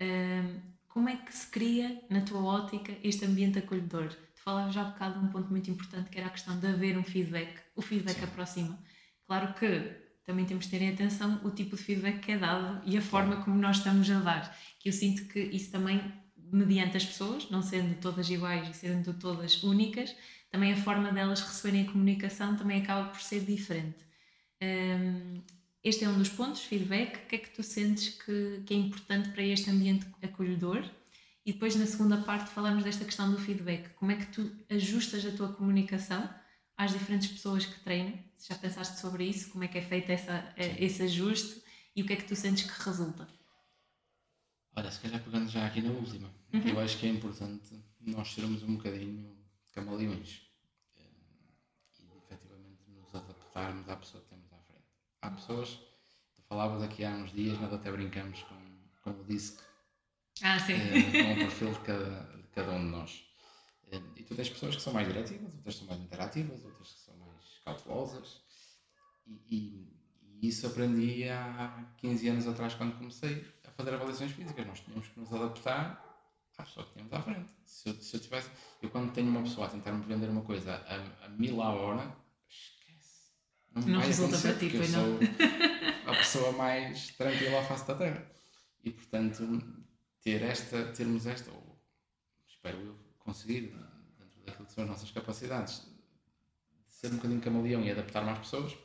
[0.00, 4.14] hum, como é que se cria, na tua ótica, este ambiente acolhedor?
[4.46, 6.68] Tu falavas já há bocado de um ponto muito importante que era a questão de
[6.68, 7.58] haver um feedback.
[7.74, 8.24] O feedback Sim.
[8.26, 8.78] aproxima.
[9.26, 9.90] Claro que
[10.24, 13.02] também temos de ter em atenção o tipo de feedback que é dado e a
[13.02, 14.56] forma como nós estamos a dar.
[14.78, 16.00] Que eu sinto que isso também,
[16.36, 20.14] mediante as pessoas, não sendo todas iguais e sendo todas únicas,
[20.48, 23.98] também a forma delas receberem a comunicação também acaba por ser diferente.
[24.62, 25.42] Hum,
[25.82, 27.16] este é um dos pontos, feedback.
[27.16, 30.88] O que é que tu sentes que, que é importante para este ambiente acolhedor?
[31.46, 33.90] E depois, na segunda parte, falamos desta questão do feedback.
[33.94, 36.28] Como é que tu ajustas a tua comunicação
[36.76, 38.18] às diferentes pessoas que treinam?
[38.46, 41.62] Já pensaste sobre isso, como é que é feito essa, eh, esse ajuste
[41.94, 43.26] e o que é que tu sentes que resulta?
[44.76, 48.62] olha, se calhar pegando já aqui na última, eu acho que é importante nós sermos
[48.62, 49.34] um bocadinho
[49.72, 50.42] camaleões
[50.96, 51.02] eh,
[51.98, 54.84] e efetivamente nos adaptarmos à pessoa que temos à frente.
[55.22, 55.80] Há pessoas,
[56.34, 58.56] tu falavas aqui há uns dias, nós até brincamos com,
[59.02, 59.58] com o DISC,
[60.42, 60.74] Ah, sim.
[60.78, 63.24] com o perfil de cada, de cada um de nós.
[63.90, 66.88] Eh, E tu tens pessoas que são mais diretivas, outras que são mais interativas, outras
[66.92, 68.40] que são mais cautelosas.
[69.26, 69.96] E, e-
[70.40, 74.66] e isso aprendi há 15 anos atrás, quando comecei a fazer avaliações físicas.
[74.66, 76.04] Nós tínhamos que nos adaptar
[76.58, 77.48] à pessoa que tínhamos à frente.
[77.64, 78.50] Se eu, se eu tivesse.
[78.82, 81.70] Eu, quando tenho uma pessoa a tentar me vender uma coisa a, a mil a
[81.70, 82.14] hora,
[82.48, 83.32] esquece.
[83.74, 85.18] Não vai resulta para ti, pois não.
[85.18, 88.30] sou a pessoa mais tranquila à face da terra.
[88.84, 89.42] E portanto,
[90.26, 91.78] ter esta, termos esta, ou
[92.48, 93.60] espero eu conseguir,
[94.18, 95.82] dentro daquilo que são as nossas capacidades,
[96.84, 98.76] de ser um bocadinho camaleão e adaptar-me às pessoas,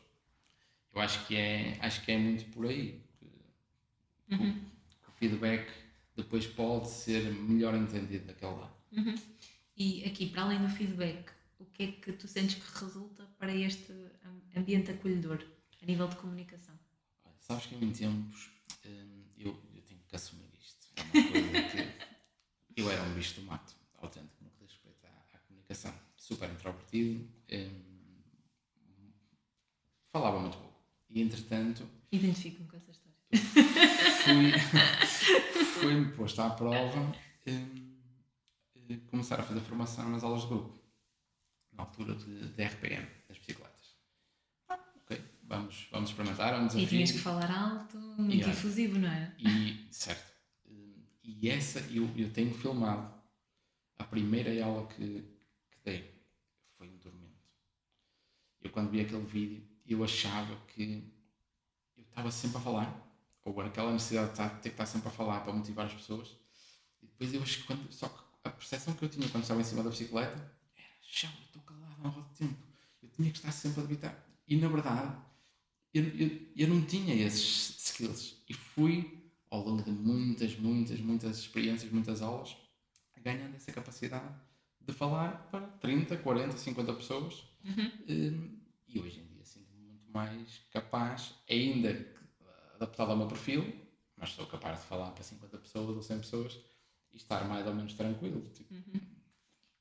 [0.93, 3.01] eu acho que é, acho que é muito por aí.
[3.17, 3.25] que-
[4.27, 5.67] que o- o feedback
[6.15, 8.75] depois pode ser melhor entendido daquele lado.
[9.75, 13.51] E aqui, para além do feedback, o que é que tu sentes que resulta para
[13.55, 13.91] este
[14.23, 15.43] am- ambiente acolhedor,
[15.81, 16.77] a nível de comunicação?
[17.25, 18.51] Olha, sabes que em tempos
[18.85, 20.50] hum, eu, eu tenho que assumir.
[20.95, 21.61] É uma coisa
[22.73, 25.93] que eu era um bicho do mato, autêntico, no que diz respeito à, à comunicação.
[26.15, 28.21] Super introvertido, hum,
[30.11, 30.79] falava muito pouco.
[31.09, 33.17] E entretanto Identifico-me com essa história.
[34.23, 34.51] fui,
[35.79, 36.99] fui-me posto à prova
[37.47, 37.97] hum,
[38.89, 40.79] eh, começar a fazer formação nas aulas de grupo,
[41.73, 43.95] na altura de, de RPM, das bicicletas.
[44.69, 46.87] Ah, ok, vamos, vamos experimentar, é um E desafio.
[46.89, 48.51] tinhas que falar alto, muito Yeah.
[48.51, 49.33] efusivo, não é?
[49.39, 50.30] E, certo.
[51.39, 53.13] E essa eu, eu tenho filmado.
[53.97, 55.21] A primeira aula que,
[55.71, 56.23] que dei
[56.77, 57.39] foi um tormento.
[58.61, 61.03] Eu quando vi aquele vídeo, eu achava que
[61.95, 63.07] eu estava sempre a falar.
[63.43, 66.35] Ou aquela necessidade de ter que estar sempre a falar para motivar as pessoas.
[67.01, 69.61] E depois eu acho que quando, só que a percepção que eu tinha quando estava
[69.61, 70.33] em cima da bicicleta
[70.75, 72.57] era já eu estou calado há rodo de tempo.
[73.01, 74.25] Eu tinha que estar sempre a debitar.
[74.47, 75.15] E na verdade,
[75.93, 78.43] eu, eu, eu não tinha esses skills.
[78.47, 79.20] E fui,
[79.51, 82.55] ao longo de muitas, muitas, muitas experiências, muitas aulas,
[83.21, 84.33] ganhando essa capacidade
[84.79, 87.43] de falar para 30, 40, 50 pessoas.
[87.63, 92.07] Hum, e hoje em dia sinto-me muito mais capaz, ainda
[92.75, 93.75] adaptado ao meu perfil,
[94.17, 96.59] mas sou capaz de falar para 50 pessoas ou 100 pessoas
[97.11, 98.49] e estar mais ou menos tranquilo.
[98.53, 98.73] Tipo,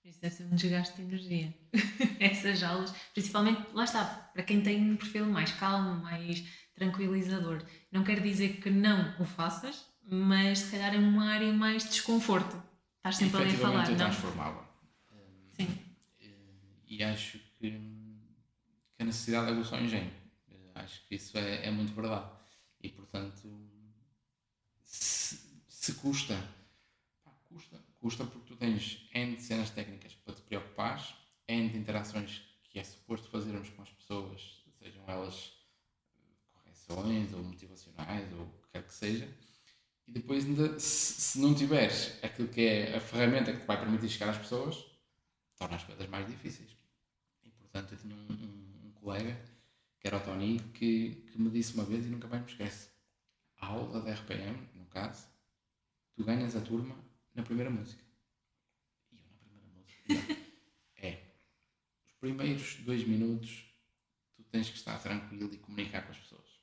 [0.05, 1.55] Isso deve ser um desgaste de energia.
[2.19, 6.45] Essas aulas, principalmente, lá está, para quem tem um perfil mais calmo, mais
[6.81, 7.63] tranquilizador.
[7.93, 11.91] Não quer dizer que não o faças, mas se calhar é uma área mais de
[11.91, 12.61] desconforto.
[12.97, 13.97] Estás sempre ali a falar, não?
[13.97, 14.67] transformava.
[15.51, 15.69] Sim.
[16.21, 16.31] Eh,
[16.89, 20.11] E acho que, que a necessidade aguça o engenho.
[20.75, 22.31] Acho que isso é, é muito verdade.
[22.83, 23.47] E portanto,
[24.83, 26.35] se, se custa,
[27.23, 31.15] pá, custa, custa porque tu tens N de cenas técnicas para te preocupares,
[31.47, 35.61] N de interações que é suposto fazermos com as pessoas, sejam elas
[36.91, 39.29] correções ou motivacionais ou o que quer que seja,
[40.07, 43.79] e depois ainda, se, se não tiveres aquilo que é a ferramenta que te vai
[43.79, 44.83] permitir chegar às pessoas,
[45.59, 46.75] torna as coisas mais difíceis.
[47.45, 49.39] E portanto eu tinha um, um, um colega,
[49.99, 52.89] que era o Tony, que, que me disse uma vez e nunca mais me esquece.
[53.59, 55.27] A aula da RPM, no caso,
[56.15, 56.97] tu ganhas a turma
[57.35, 58.03] na primeira música.
[59.13, 60.03] E eu na primeira música.
[60.97, 61.23] é.
[62.07, 63.71] Os primeiros dois minutos
[64.35, 66.60] tu tens que estar tranquilo e comunicar com as pessoas.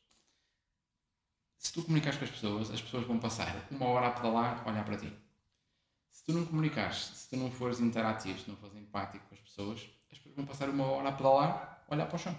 [1.58, 4.86] Se tu comunicares com as pessoas, as pessoas vão passar uma hora a pedalar, olhar
[4.86, 5.12] para ti
[6.18, 9.40] se tu não comunicares, se tu não fores interativo, se não fores empático com as
[9.40, 12.36] pessoas, as pessoas vão passar uma hora a pedalar, olhar para o chão.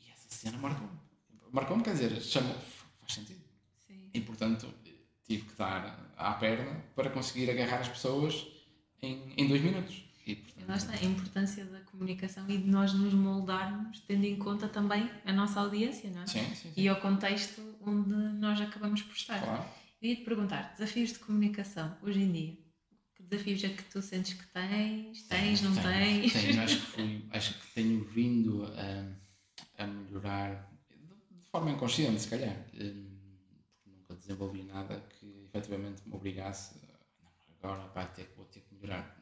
[0.00, 0.98] E essa cena marcou-me.
[1.50, 2.54] Marcou-me, quer dizer, chamou,
[3.00, 3.42] faz sentido.
[3.76, 4.08] Sim.
[4.14, 4.72] E portanto
[5.26, 8.46] tive que dar à perna para conseguir agarrar as pessoas
[9.02, 10.04] em, em dois minutos.
[10.24, 14.36] E, portanto, lá está, a importância da comunicação e de nós nos moldarmos, tendo em
[14.36, 16.26] conta também a nossa audiência, não é?
[16.26, 16.72] Sim, sim, sim.
[16.76, 19.40] E ao contexto onde nós acabamos por estar.
[19.42, 19.64] Claro.
[20.00, 22.58] Ia te perguntar, desafios de comunicação hoje em dia.
[23.16, 25.22] Que desafios é que tu sentes que tens?
[25.28, 26.32] Tens, não tenho, tens?
[26.32, 30.72] Tenho, acho que, fui, acho que tenho vindo a, a melhorar
[31.40, 32.56] de forma inconsciente, se calhar.
[32.74, 33.10] Hum,
[33.82, 36.80] porque nunca desenvolvi nada que efetivamente me obrigasse.
[37.20, 37.30] Não,
[37.70, 39.16] agora vai ter, vou ter que melhorar.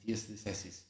[0.00, 0.86] Mentia se dissesse isso.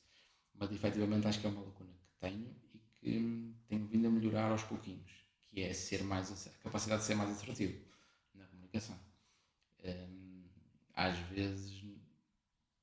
[0.54, 4.10] Mas efetivamente acho que é uma lacuna que tenho e que hum, tenho vindo a
[4.10, 5.10] melhorar aos pouquinhos.
[5.48, 7.90] Que é ser mais, a capacidade de ser mais assertivo
[8.70, 8.98] comunicação.
[9.84, 10.44] Um,
[10.94, 11.82] às vezes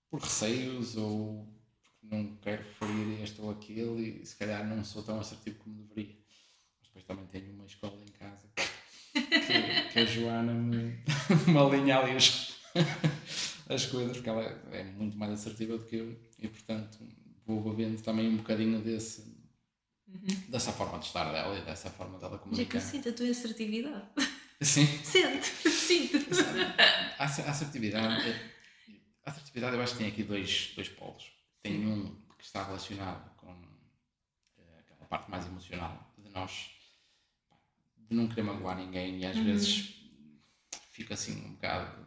[0.10, 1.48] por receios ou
[1.84, 5.76] porque não quero ferir este ou aquele e se calhar não sou tão assertivo como
[5.84, 6.16] deveria.
[6.80, 10.98] Mas depois também tenho uma escola em casa que, que a Joana me,
[11.48, 12.56] me alinha ali as,
[13.70, 17.00] as coisas, porque ela é muito mais assertiva do que eu e portanto
[17.46, 19.22] vou vendo também um bocadinho desse,
[20.08, 20.50] uhum.
[20.50, 22.64] dessa forma de estar dela e dessa forma dela comunicar.
[22.64, 24.08] Já que eu sinto a tua assertividade.
[24.62, 24.86] Sim.
[25.04, 26.18] Sente, sinto.
[27.18, 28.36] A assertividade,
[29.24, 31.32] a assertividade eu acho que tem aqui dois, dois polos.
[31.62, 31.86] Tem Sim.
[31.86, 36.72] um que está relacionado com uh, aquela parte mais emocional de nós,
[37.98, 39.44] de não querer magoar ninguém e às uhum.
[39.44, 39.96] vezes
[40.92, 42.07] fico assim um bocado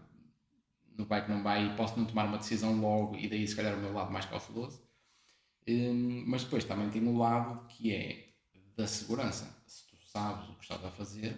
[0.97, 3.57] no vai que não vai e posso não tomar uma decisão logo e daí se
[3.57, 4.83] calhar o meu lado mais cauteloso.
[5.69, 8.31] Um, mas depois também tem o lado que é
[8.77, 9.63] da segurança.
[9.67, 11.37] Se tu sabes o que estás a fazer,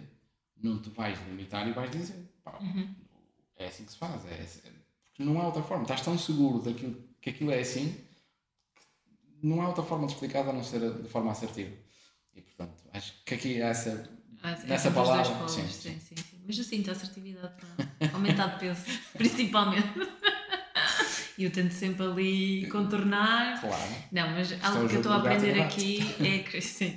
[0.57, 2.95] não te vais limitar e vais dizer, pá, uhum.
[3.57, 4.61] é assim que se faz, é, assim,
[5.05, 7.93] porque não há outra forma, estás tão seguro daquilo, que aquilo é assim,
[9.37, 11.75] que não há outra forma de explicar a não ser de forma assertiva.
[12.33, 14.09] E portanto, acho que aqui é essa,
[14.41, 15.35] ah, nessa palavra.
[15.35, 15.99] Polos, sim, sim.
[15.99, 18.85] Sim, sim, Mas eu sinto a assertividade para aumentar de peso,
[19.17, 19.87] principalmente.
[21.35, 23.59] E eu tento sempre ali contornar.
[23.59, 23.91] Claro.
[24.11, 26.95] Não, mas algo que eu estou a aprender aqui é que sim,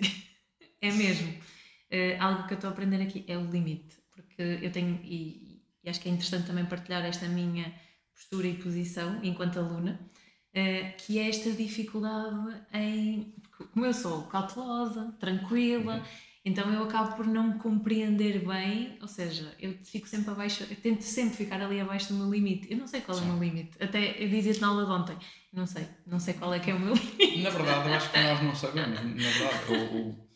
[0.81, 4.71] é mesmo uh, algo que eu estou a aprender aqui é o limite, porque eu
[4.71, 7.73] tenho, e, e, acho que é interessante também partilhar esta minha
[8.15, 9.99] postura e posição enquanto aluna,
[10.55, 13.35] uh, que é esta dificuldade em.
[13.73, 16.03] Como eu sou cautelosa, tranquila, uhum.
[16.47, 21.03] Então eu acabo por não compreender bem, ou seja, eu fico sempre abaixo, eu tento
[21.03, 22.71] sempre ficar ali abaixo do meu limite.
[22.71, 23.25] Eu não sei qual Sim.
[23.25, 23.83] é o meu limite.
[23.83, 25.19] Até eu dizia-te na aula de ontem,
[25.53, 27.43] não sei, não sei qual é que é o meu limite.
[27.43, 29.01] Na verdade, eu acho que nós não sabemos.
[29.01, 30.27] Na verdade, o, o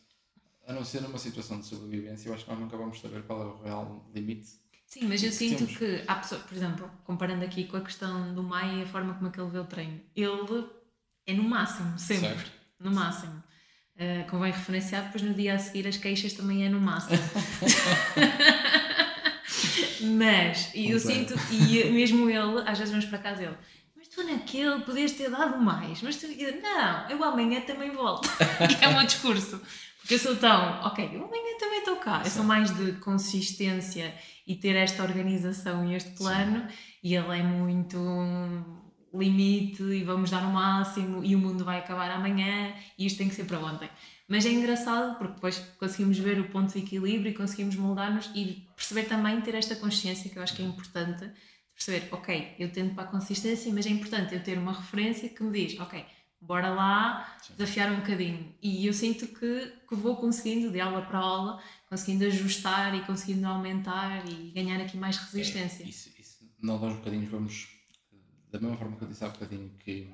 [0.67, 3.41] a não ser numa situação de sobrevivência, eu acho que nós nunca vamos saber qual
[3.41, 4.49] é o real limite.
[4.85, 5.77] Sim, mas eu sinto temos.
[5.77, 9.13] que há pessoas, por exemplo, comparando aqui com a questão do Maia e a forma
[9.13, 10.67] como é que ele vê o treino, ele
[11.25, 12.27] é no máximo, sempre.
[12.27, 12.51] Certo.
[12.77, 13.41] No máximo.
[13.95, 17.19] Uh, convém referenciar, depois no dia a seguir as queixas também é no máximo.
[20.17, 23.55] mas, e eu sinto, e mesmo ele, às vezes vamos para casa ele,
[23.95, 28.29] mas tu naquele podias ter dado mais, mas tu, não, eu amanhã também volto.
[28.81, 29.61] é o meu discurso.
[29.99, 32.21] Porque eu sou tão, ok, eu amanhã também estou cá.
[32.25, 34.13] Eu sou mais de consistência
[34.47, 36.75] e ter esta organização e este plano, Sim.
[37.03, 37.97] e ele é muito
[39.13, 43.29] limite e vamos dar o máximo e o mundo vai acabar amanhã e isto tem
[43.29, 43.89] que ser para ontem.
[44.27, 48.65] Mas é engraçado porque depois conseguimos ver o ponto de equilíbrio e conseguimos moldar-nos e
[48.75, 51.29] perceber também ter esta consciência que eu acho que é importante
[51.73, 55.43] perceber, ok, eu tento para a consistência, mas é importante eu ter uma referência que
[55.43, 56.05] me diz, ok,
[56.39, 58.53] bora lá desafiar um bocadinho.
[58.61, 63.47] E eu sinto que, que vou conseguindo, de aula para aula, conseguindo ajustar e conseguindo
[63.47, 65.83] aumentar e ganhar aqui mais resistência.
[65.83, 67.67] É, isso, isso, nós aos bocadinhos vamos,
[68.51, 70.13] da mesma forma que eu disse há bocadinho que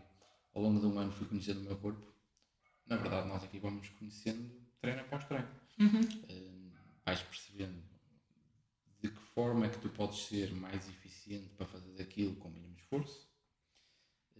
[0.53, 2.05] ao longo de um ano fui conhecendo o meu corpo,
[2.85, 5.47] na verdade, nós aqui vamos conhecendo treino após treino.
[5.79, 6.01] Uhum.
[6.01, 6.71] Uh,
[7.05, 7.83] vais percebendo
[9.01, 12.51] de que forma é que tu podes ser mais eficiente para fazer aquilo com o
[12.51, 13.27] mínimo esforço.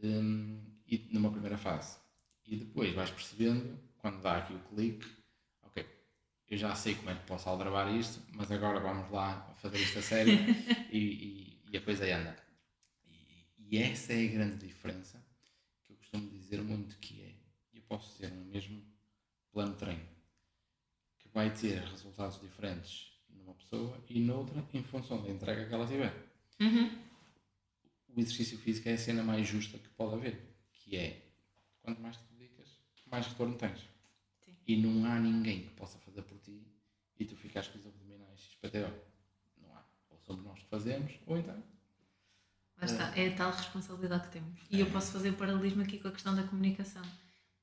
[0.04, 1.98] Um, e numa primeira fase.
[2.46, 5.06] E depois vais percebendo, quando dá aqui o clique,
[5.64, 5.86] ok,
[6.48, 10.00] eu já sei como é que posso aldrabar isto, mas agora vamos lá fazer isto
[10.00, 10.34] a sério
[10.92, 12.47] e, e, e, a coisa anda.
[13.70, 15.22] E, essa é a grande diferença
[15.84, 17.36] que eu costumo dizer muito que é,
[17.74, 18.82] eu posso ter um mesmo
[19.52, 20.08] plano de treino
[21.20, 25.86] que vai ter resultados diferentes numa pessoa e noutra em função da entrega que ela
[25.86, 26.14] tiver.
[26.62, 26.98] Uhum.
[28.08, 30.42] O exercício físico é a cena mais justa que pode haver,
[30.72, 31.22] que é
[31.82, 32.70] quanto mais te dedicas,
[33.06, 33.82] mais retorno tens.
[34.46, 34.56] Sim.
[34.66, 36.66] E não há ninguém que possa fazer por ti
[37.20, 38.94] e tu ficares com os abdominais XPTO.
[39.62, 39.84] Não há.
[40.10, 41.62] Ou somos nós que fazemos, ou então.
[42.82, 44.62] Está, é a tal responsabilidade que temos.
[44.70, 47.02] E eu posso fazer o paralelismo aqui com a questão da comunicação.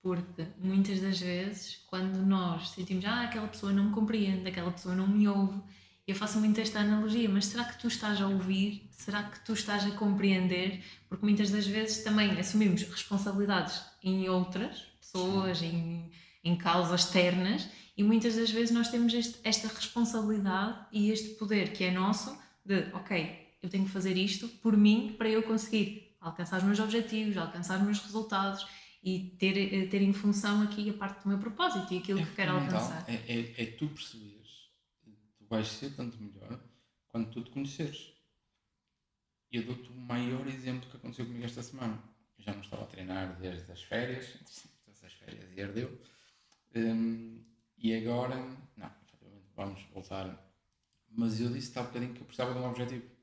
[0.02, 4.94] Porque muitas das vezes, quando nós sentimos, ah, aquela pessoa não me compreende, aquela pessoa
[4.94, 5.62] não me ouve,
[6.06, 8.86] eu faço muito esta analogia, mas será que tu estás a ouvir?
[8.90, 10.82] Será que tu estás a compreender?
[11.08, 16.10] Porque muitas das vezes também assumimos responsabilidades em outras pessoas, em,
[16.42, 21.72] em causas externas, e muitas das vezes nós temos este, esta responsabilidade e este poder
[21.72, 26.14] que é nosso de, ok, eu tenho que fazer isto por mim para eu conseguir
[26.20, 28.66] alcançar os meus objetivos, alcançar os meus resultados
[29.02, 32.24] e ter, eh, ter em função aqui a parte do meu propósito e aquilo é
[32.26, 33.04] que quero alcançar.
[33.08, 34.68] É, é, é tu perceberes,
[35.38, 36.60] tu vais ser tanto melhor
[37.08, 38.12] quando tu te conheceres.
[39.50, 41.98] E eu dou-te o maior exemplo que aconteceu comigo esta semana.
[42.36, 44.26] Eu já não estava a treinar desde as férias,
[44.88, 45.98] essas férias e ardeu.
[46.74, 47.42] Um,
[47.78, 48.36] e agora,
[48.76, 48.90] não,
[49.56, 50.38] vamos voltar.
[51.08, 53.13] Mas eu disse há bocadinho que eu precisava de um objetivo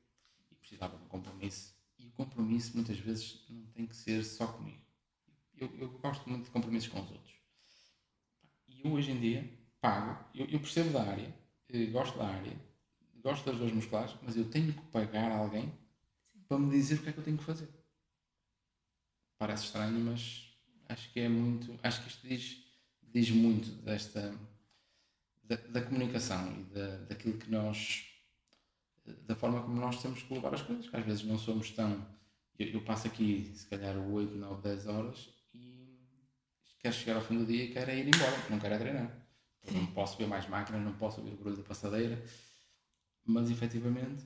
[0.72, 1.74] precisava de um compromisso.
[1.98, 4.80] E o compromisso muitas vezes não tem que ser só comigo.
[5.56, 7.34] Eu, eu gosto muito de compromissos com os outros.
[8.68, 11.34] E eu hoje em dia pago, eu, eu percebo da área,
[11.68, 12.56] eh, gosto da área,
[13.22, 15.72] gosto das dores musculares, mas eu tenho que pagar alguém
[16.48, 17.68] para me dizer o que é que eu tenho que fazer.
[19.38, 20.56] Parece estranho, mas
[20.88, 21.78] acho que é muito.
[21.82, 22.64] Acho que isto diz,
[23.02, 24.34] diz muito desta.
[25.44, 28.11] Da, da comunicação e da, daquilo que nós.
[29.04, 32.06] Da forma como nós temos que levar as coisas, que às vezes não somos tão.
[32.58, 35.98] Eu, eu passo aqui, se calhar, 8, 9, 10 horas e
[36.78, 39.26] quero chegar ao fim do dia e quero é ir embora, não quero é treinar.
[39.64, 42.22] Eu não posso ver mais máquinas, não posso ouvir o barulho da passadeira,
[43.24, 44.24] mas efetivamente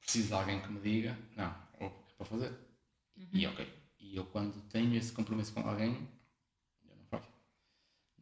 [0.00, 2.50] preciso de alguém que me diga: não, é para fazer.
[3.16, 3.28] Uhum.
[3.32, 3.72] E ok.
[4.00, 6.08] E eu, quando tenho esse compromisso com alguém,
[6.88, 7.26] eu não falho.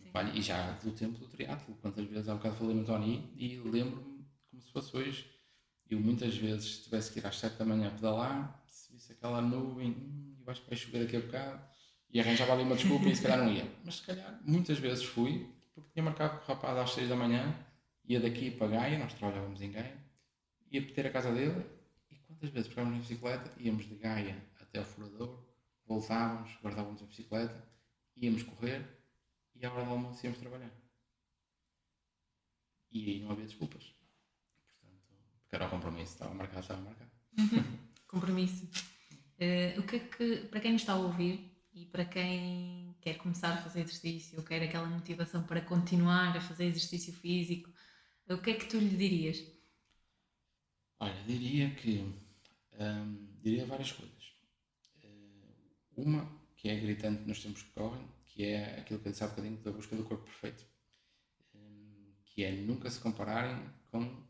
[0.01, 0.37] Não falho.
[0.37, 3.57] E já do tempo do triatlo, quantas vezes há um bocado falei no Tony e
[3.59, 5.36] lembro-me como se fosse hoje.
[5.89, 9.41] Eu muitas vezes, se tivesse que ir às 7 da manhã pedalar, se visse aquela
[9.41, 11.65] nuvem, hum, eu acho que vai chover daqui a bocado,
[12.11, 13.71] e arranjava ali uma desculpa e se calhar não ia.
[13.85, 17.17] Mas se calhar, muitas vezes fui, porque tinha marcado com o rapaz às 6 da
[17.17, 17.55] manhã,
[18.05, 19.97] ia daqui para Gaia, nós trabalhávamos em Gaia,
[20.71, 21.65] ia ter a casa dele,
[22.11, 25.45] e quantas vezes pegávamos na bicicleta, íamos de Gaia até ao furador,
[25.85, 27.65] voltávamos, guardávamos a bicicleta,
[28.17, 28.85] íamos correr,
[29.55, 30.71] e à hora do almoço íamos trabalhar.
[32.91, 33.96] E aí não havia desculpas.
[35.47, 37.11] Porque era o compromisso, estava marcado, estava marcado.
[38.09, 38.69] Compromisso.
[39.39, 43.15] Eh, o que é que, para quem nos está a ouvir e para quem quer
[43.19, 47.71] começar a fazer exercício, quer aquela motivação para continuar a fazer exercício físico,
[48.29, 49.41] o que é que tu lhe dirias?
[50.99, 51.99] Olha, diria que
[52.73, 54.33] hum, diria várias coisas.
[55.05, 59.23] Uh, uma que é gritante nos tempos que correm, que é aquilo que eu disse
[59.23, 60.67] há bocadinho da busca do corpo perfeito,
[61.55, 64.27] hum, que é nunca se compararem com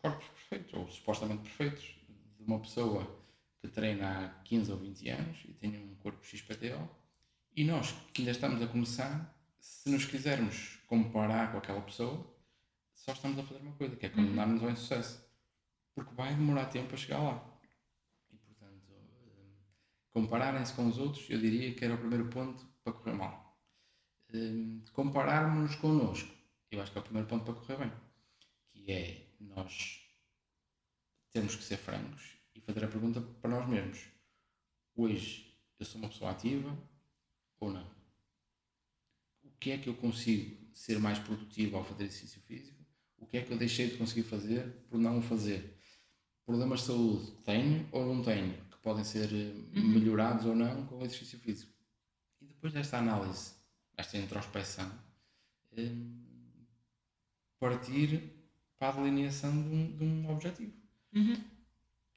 [0.00, 1.84] corpos perfeitos, ou supostamente perfeitos,
[2.38, 3.18] de uma pessoa
[3.60, 6.88] que treina há 15 ou 20 anos e tem um corpo XPTO,
[7.56, 12.24] e nós que ainda estamos a começar, se nos quisermos comparar com aquela pessoa,
[12.94, 15.26] só estamos a fazer uma coisa, que é condenar-nos ao insucesso.
[15.94, 17.58] Porque vai demorar tempo a chegar lá.
[18.30, 19.54] E, portanto, hum,
[20.12, 23.58] compararem-se com os outros, eu diria que era o primeiro ponto para correr mal.
[24.32, 26.32] Hum, Compararmos-nos connosco,
[26.70, 27.92] eu acho que é o primeiro ponto para correr bem.
[28.72, 30.00] Que é nós
[31.30, 34.06] termos que ser francos e fazer a pergunta para nós mesmos:
[34.94, 36.76] hoje eu sou uma pessoa ativa
[37.60, 37.98] ou não?
[39.42, 42.84] O que é que eu consigo ser mais produtivo ao fazer exercício físico?
[43.16, 45.76] O que é que eu deixei de conseguir fazer por não o fazer?
[46.44, 48.54] Problemas de saúde tenho ou não tenho?
[48.68, 51.72] Que podem ser eh, melhorados ou não com o exercício físico.
[52.40, 53.54] E depois desta análise,
[53.96, 54.90] esta introspeção,
[55.76, 56.24] hum,
[57.58, 58.37] partir
[58.78, 60.72] para a delineação de um, de um objetivo.
[61.14, 61.36] Uhum.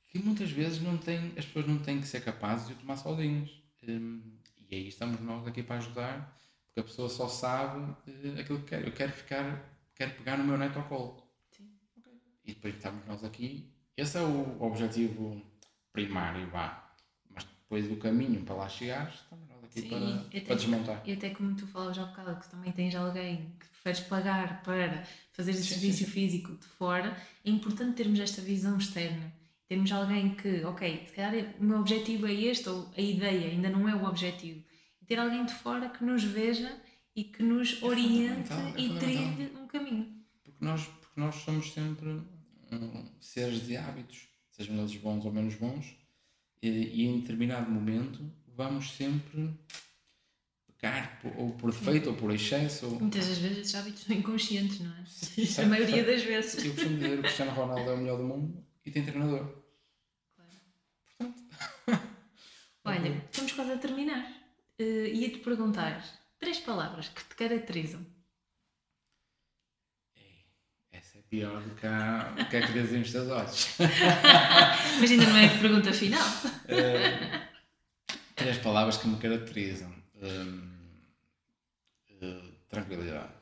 [0.10, 2.98] Que muitas vezes não tem, as pessoas não têm que ser capazes de o tomar
[2.98, 3.50] sozinhas.
[3.88, 4.22] Hum,
[4.70, 8.66] e aí estamos nós aqui para ajudar, porque a pessoa só sabe uh, aquilo que
[8.66, 8.86] quer.
[8.86, 9.64] Eu quero ficar,
[9.96, 11.24] quero pegar no meu neto ao colo.
[11.52, 11.70] Sim.
[11.98, 12.14] Okay.
[12.46, 13.74] E depois estamos nós aqui.
[13.98, 15.42] Esse é o objetivo
[15.92, 16.94] primário, vá.
[17.30, 21.02] Mas depois do caminho para lá chegar, estamos aqui Sim, para, para desmontar.
[21.06, 25.04] E até como tu falavas há bocado, que também tens alguém que preferes pagar para
[25.32, 29.32] fazer esse serviço físico de fora, é importante termos esta visão externa
[29.72, 33.70] termos alguém que, ok, se calhar o meu objetivo é este, ou a ideia ainda
[33.70, 34.62] não é o objetivo.
[35.02, 36.78] E ter alguém de fora que nos veja
[37.16, 40.14] e que nos é oriente é e trilhe um caminho.
[40.44, 45.56] Porque nós, porque nós somos sempre um, seres de hábitos, sejam eles bons ou menos
[45.56, 45.96] bons,
[46.62, 48.30] e, e em determinado momento
[48.64, 49.50] vamos sempre
[50.68, 52.86] pecar ou por defeito ou por excesso.
[52.86, 53.00] Ou...
[53.00, 55.06] Muitas das vezes esses hábitos são inconscientes, não é?
[55.06, 56.66] Certo, a maioria das vezes.
[56.66, 59.62] Eu costumo dizer que o Cristiano Ronaldo é o melhor do mundo e tem treinador.
[62.84, 64.26] Olha, estamos quase a terminar.
[64.80, 66.04] Uh, Ia-te perguntar
[66.40, 68.04] três palavras que te caracterizam.
[70.92, 73.76] Essa é pior do que, a, do que é que dizem os teus olhos.
[75.00, 76.28] Mas ainda não é a pergunta final.
[76.28, 77.51] Uh,
[78.42, 79.92] três palavras que me caracterizam.
[80.16, 80.60] Um,
[82.10, 83.34] uh, eh, tranquilidade,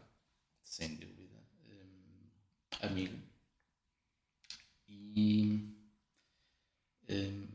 [0.63, 1.37] sem dúvida.
[1.65, 3.17] Um, amigo.
[4.87, 5.75] E.
[7.09, 7.47] Um,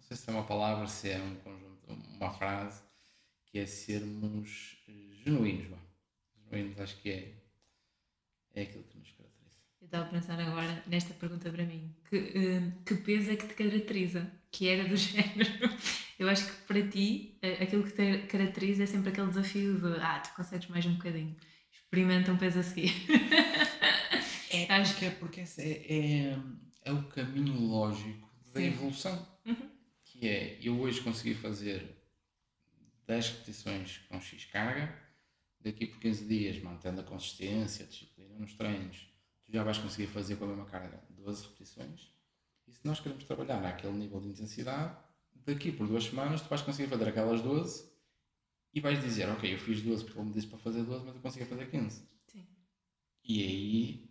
[0.00, 2.82] sei se é uma palavra, se é um conjunto, uma frase,
[3.46, 5.68] que é sermos eh, genuínos.
[5.68, 5.78] Bom.
[6.44, 7.34] Genuínos acho que é,
[8.54, 9.58] é aquilo que nos caracteriza.
[9.80, 11.94] Eu estava a pensar agora nesta pergunta para mim.
[12.08, 14.30] Que, uh, que peso é que te caracteriza?
[14.54, 15.50] Que era do género.
[16.18, 20.00] Eu acho que para ti, uh, aquilo que te caracteriza é sempre aquele desafio de
[20.00, 21.36] ah, tu consegues mais um bocadinho.
[21.72, 22.92] Experimenta um peso a seguir.
[24.50, 26.38] é, acho que é porque é, é,
[26.84, 28.66] é o caminho lógico da Sim.
[28.66, 29.28] evolução.
[29.44, 29.74] Uhum
[30.14, 32.00] que é eu hoje consegui fazer
[33.06, 34.96] 10 repetições com X carga,
[35.60, 39.08] daqui por 15 dias, mantendo a consistência, a disciplina nos treinos,
[39.44, 42.12] tu já vais conseguir fazer com a mesma carga 12 repetições.
[42.66, 44.96] E se nós queremos trabalhar naquele nível de intensidade,
[45.46, 47.92] daqui por duas semanas tu vais conseguir fazer aquelas 12
[48.72, 51.14] e vais dizer, ok, eu fiz 12 porque ele me disse para fazer 12, mas
[51.14, 52.08] eu consegui fazer 15.
[52.26, 52.46] Sim.
[53.24, 54.10] E aí,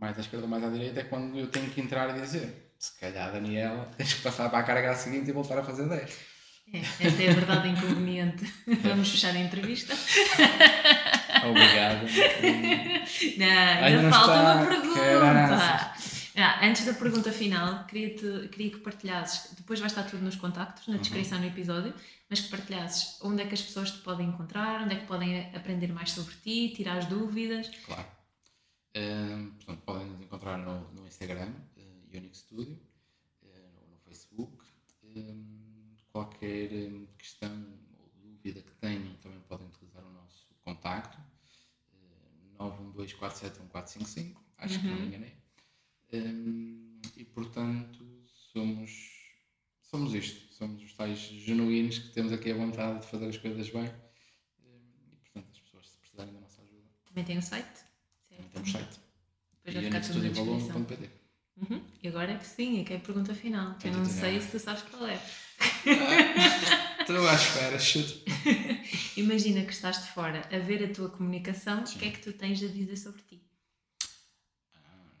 [0.00, 2.66] mais à esquerda ou mais à direita, é quando eu tenho que entrar e dizer
[2.78, 6.36] se calhar, Daniela, tens que passar para a carga seguinte e voltar a fazer 10.
[6.72, 8.52] É, esta é a verdade inconveniente.
[8.82, 9.94] Vamos fechar a entrevista.
[11.48, 12.06] Obrigado.
[13.38, 14.54] Não, ainda, ainda falta está...
[14.54, 15.95] uma pergunta.
[16.36, 20.36] Ah, antes da pergunta final, queria, -te, queria que partilhasses, depois vai estar tudo nos
[20.36, 21.44] contactos, na descrição uhum.
[21.44, 21.94] do episódio,
[22.28, 25.54] mas que partilhasses onde é que as pessoas te podem encontrar, onde é que podem
[25.56, 27.70] aprender mais sobre ti, tirar as dúvidas.
[27.86, 28.06] Claro.
[28.96, 31.52] Um, portanto, podem nos encontrar no, no Instagram,
[32.12, 32.78] Unique Studio,
[33.42, 34.64] eh, ou no Facebook.
[35.02, 37.50] Ehm, qualquer ehm, questão
[37.98, 41.18] ou dúvida que tenham, também podem utilizar o nosso contacto,
[42.58, 44.80] 912-471-455, eh, acho uhum.
[44.80, 45.06] que não me uhum.
[45.08, 45.45] enganei.
[46.12, 48.04] Ehm, e portanto,
[48.52, 48.90] somos,
[49.82, 53.68] somos isto, somos os tais genuínos que temos aqui a vontade de fazer as coisas
[53.70, 53.90] bem.
[54.64, 56.88] E portanto, as pessoas, se precisarem da nossa ajuda.
[57.04, 57.84] Também tem um site?
[58.28, 59.00] Também temos site.
[59.64, 60.86] Depois vai ficar tudo na descrição.
[61.56, 61.80] Uhum.
[62.02, 63.76] E agora é que sim, é que é a pergunta final.
[63.82, 65.18] Eu não sei se tu sabes qual é.
[67.00, 68.20] Estou à espera, chuto.
[69.16, 72.32] Imagina que estás de fora a ver a tua comunicação, o que é que tu
[72.32, 73.42] tens a dizer sobre ti?
[74.74, 75.12] Ah,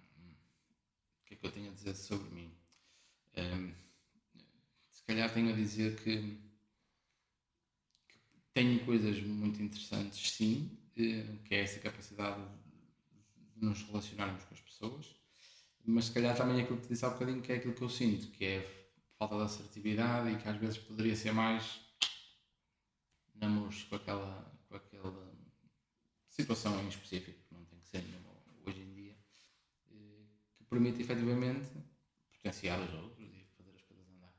[1.22, 2.50] o que é que eu tenho a dizer sobre mim?
[3.36, 3.72] Um,
[4.90, 6.38] se calhar tenho a dizer que,
[8.08, 8.18] que
[8.54, 12.42] tenho coisas muito interessantes, sim, eh, que é essa capacidade
[13.56, 15.16] de nos relacionarmos com as pessoas
[15.86, 18.26] mas se calhar também aquilo que disse há bocadinho, que é aquilo que eu sinto,
[18.32, 21.80] que é falta de assertividade e que às vezes poderia ser mais
[23.36, 25.32] namoros com aquela, com aquela
[26.28, 28.34] situação em específico, não tem que ser nenhuma
[28.66, 29.16] hoje em dia,
[29.92, 30.24] eh,
[30.58, 31.70] que permite efetivamente
[32.34, 34.34] potenciar os outros e fazer as coisas andar.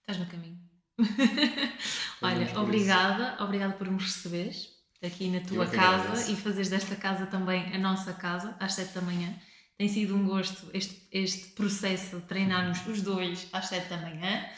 [0.00, 0.60] Estás no caminho.
[2.22, 4.70] Olha, obrigada, obrigada por me receberes
[5.02, 9.02] aqui na tua casa e fazeres desta casa também a nossa casa às 7 da
[9.02, 9.36] manhã.
[9.76, 14.48] Tem sido um gosto este, este processo de treinarmos os dois às 7 da manhã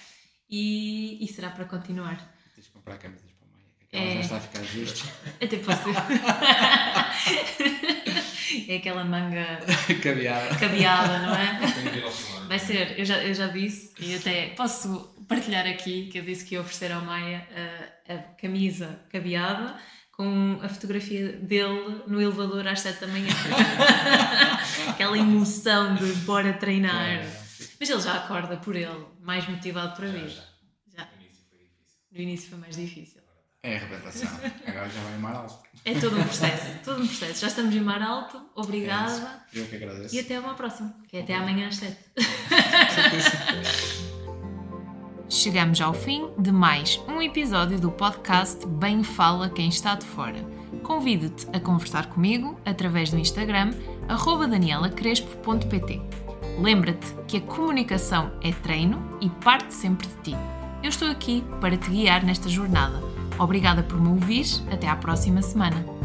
[0.51, 2.19] e, e será para continuar.
[2.55, 3.33] Tens de comprar camisas
[3.93, 4.15] é...
[4.15, 5.09] já está a ficar justo.
[5.43, 5.89] Até posso.
[8.69, 9.61] é aquela manga
[10.03, 10.57] cabeada.
[10.57, 11.59] cabeada, não é?
[12.49, 16.45] Vai ser, eu já, eu já disse e até posso partilhar aqui que eu disse
[16.45, 17.47] que ia oferecer ao Maia
[18.09, 19.77] a, a camisa cabeada
[20.13, 23.29] com a fotografia dele no elevador às 7 da manhã.
[24.91, 27.23] Aquela emoção de bora treinar.
[27.79, 30.29] Mas ele já acorda por ele, mais motivado para vir.
[30.93, 31.09] Já,
[32.11, 33.18] No início foi mais difícil.
[33.63, 34.29] É a arrebentação.
[34.67, 35.59] Agora já vai em mar alto.
[35.85, 37.41] É todo um processo, todo um processo.
[37.41, 39.43] Já estamos em mar alto, obrigada.
[39.53, 40.15] É Eu que agradeço.
[40.15, 41.97] E até uma próxima, que é até amanhã às 7.
[45.29, 50.39] Chegamos ao fim de mais um episódio do podcast Bem Fala Quem Está de Fora.
[50.85, 53.73] Convido-te a conversar comigo através do Instagram
[54.49, 56.01] danielacrespo.pt.
[56.61, 60.37] Lembra-te que a comunicação é treino e parte sempre de ti.
[60.81, 63.18] Eu estou aqui para te guiar nesta jornada.
[63.39, 64.47] Obrigada por me ouvir.
[64.71, 65.98] Até à próxima semana.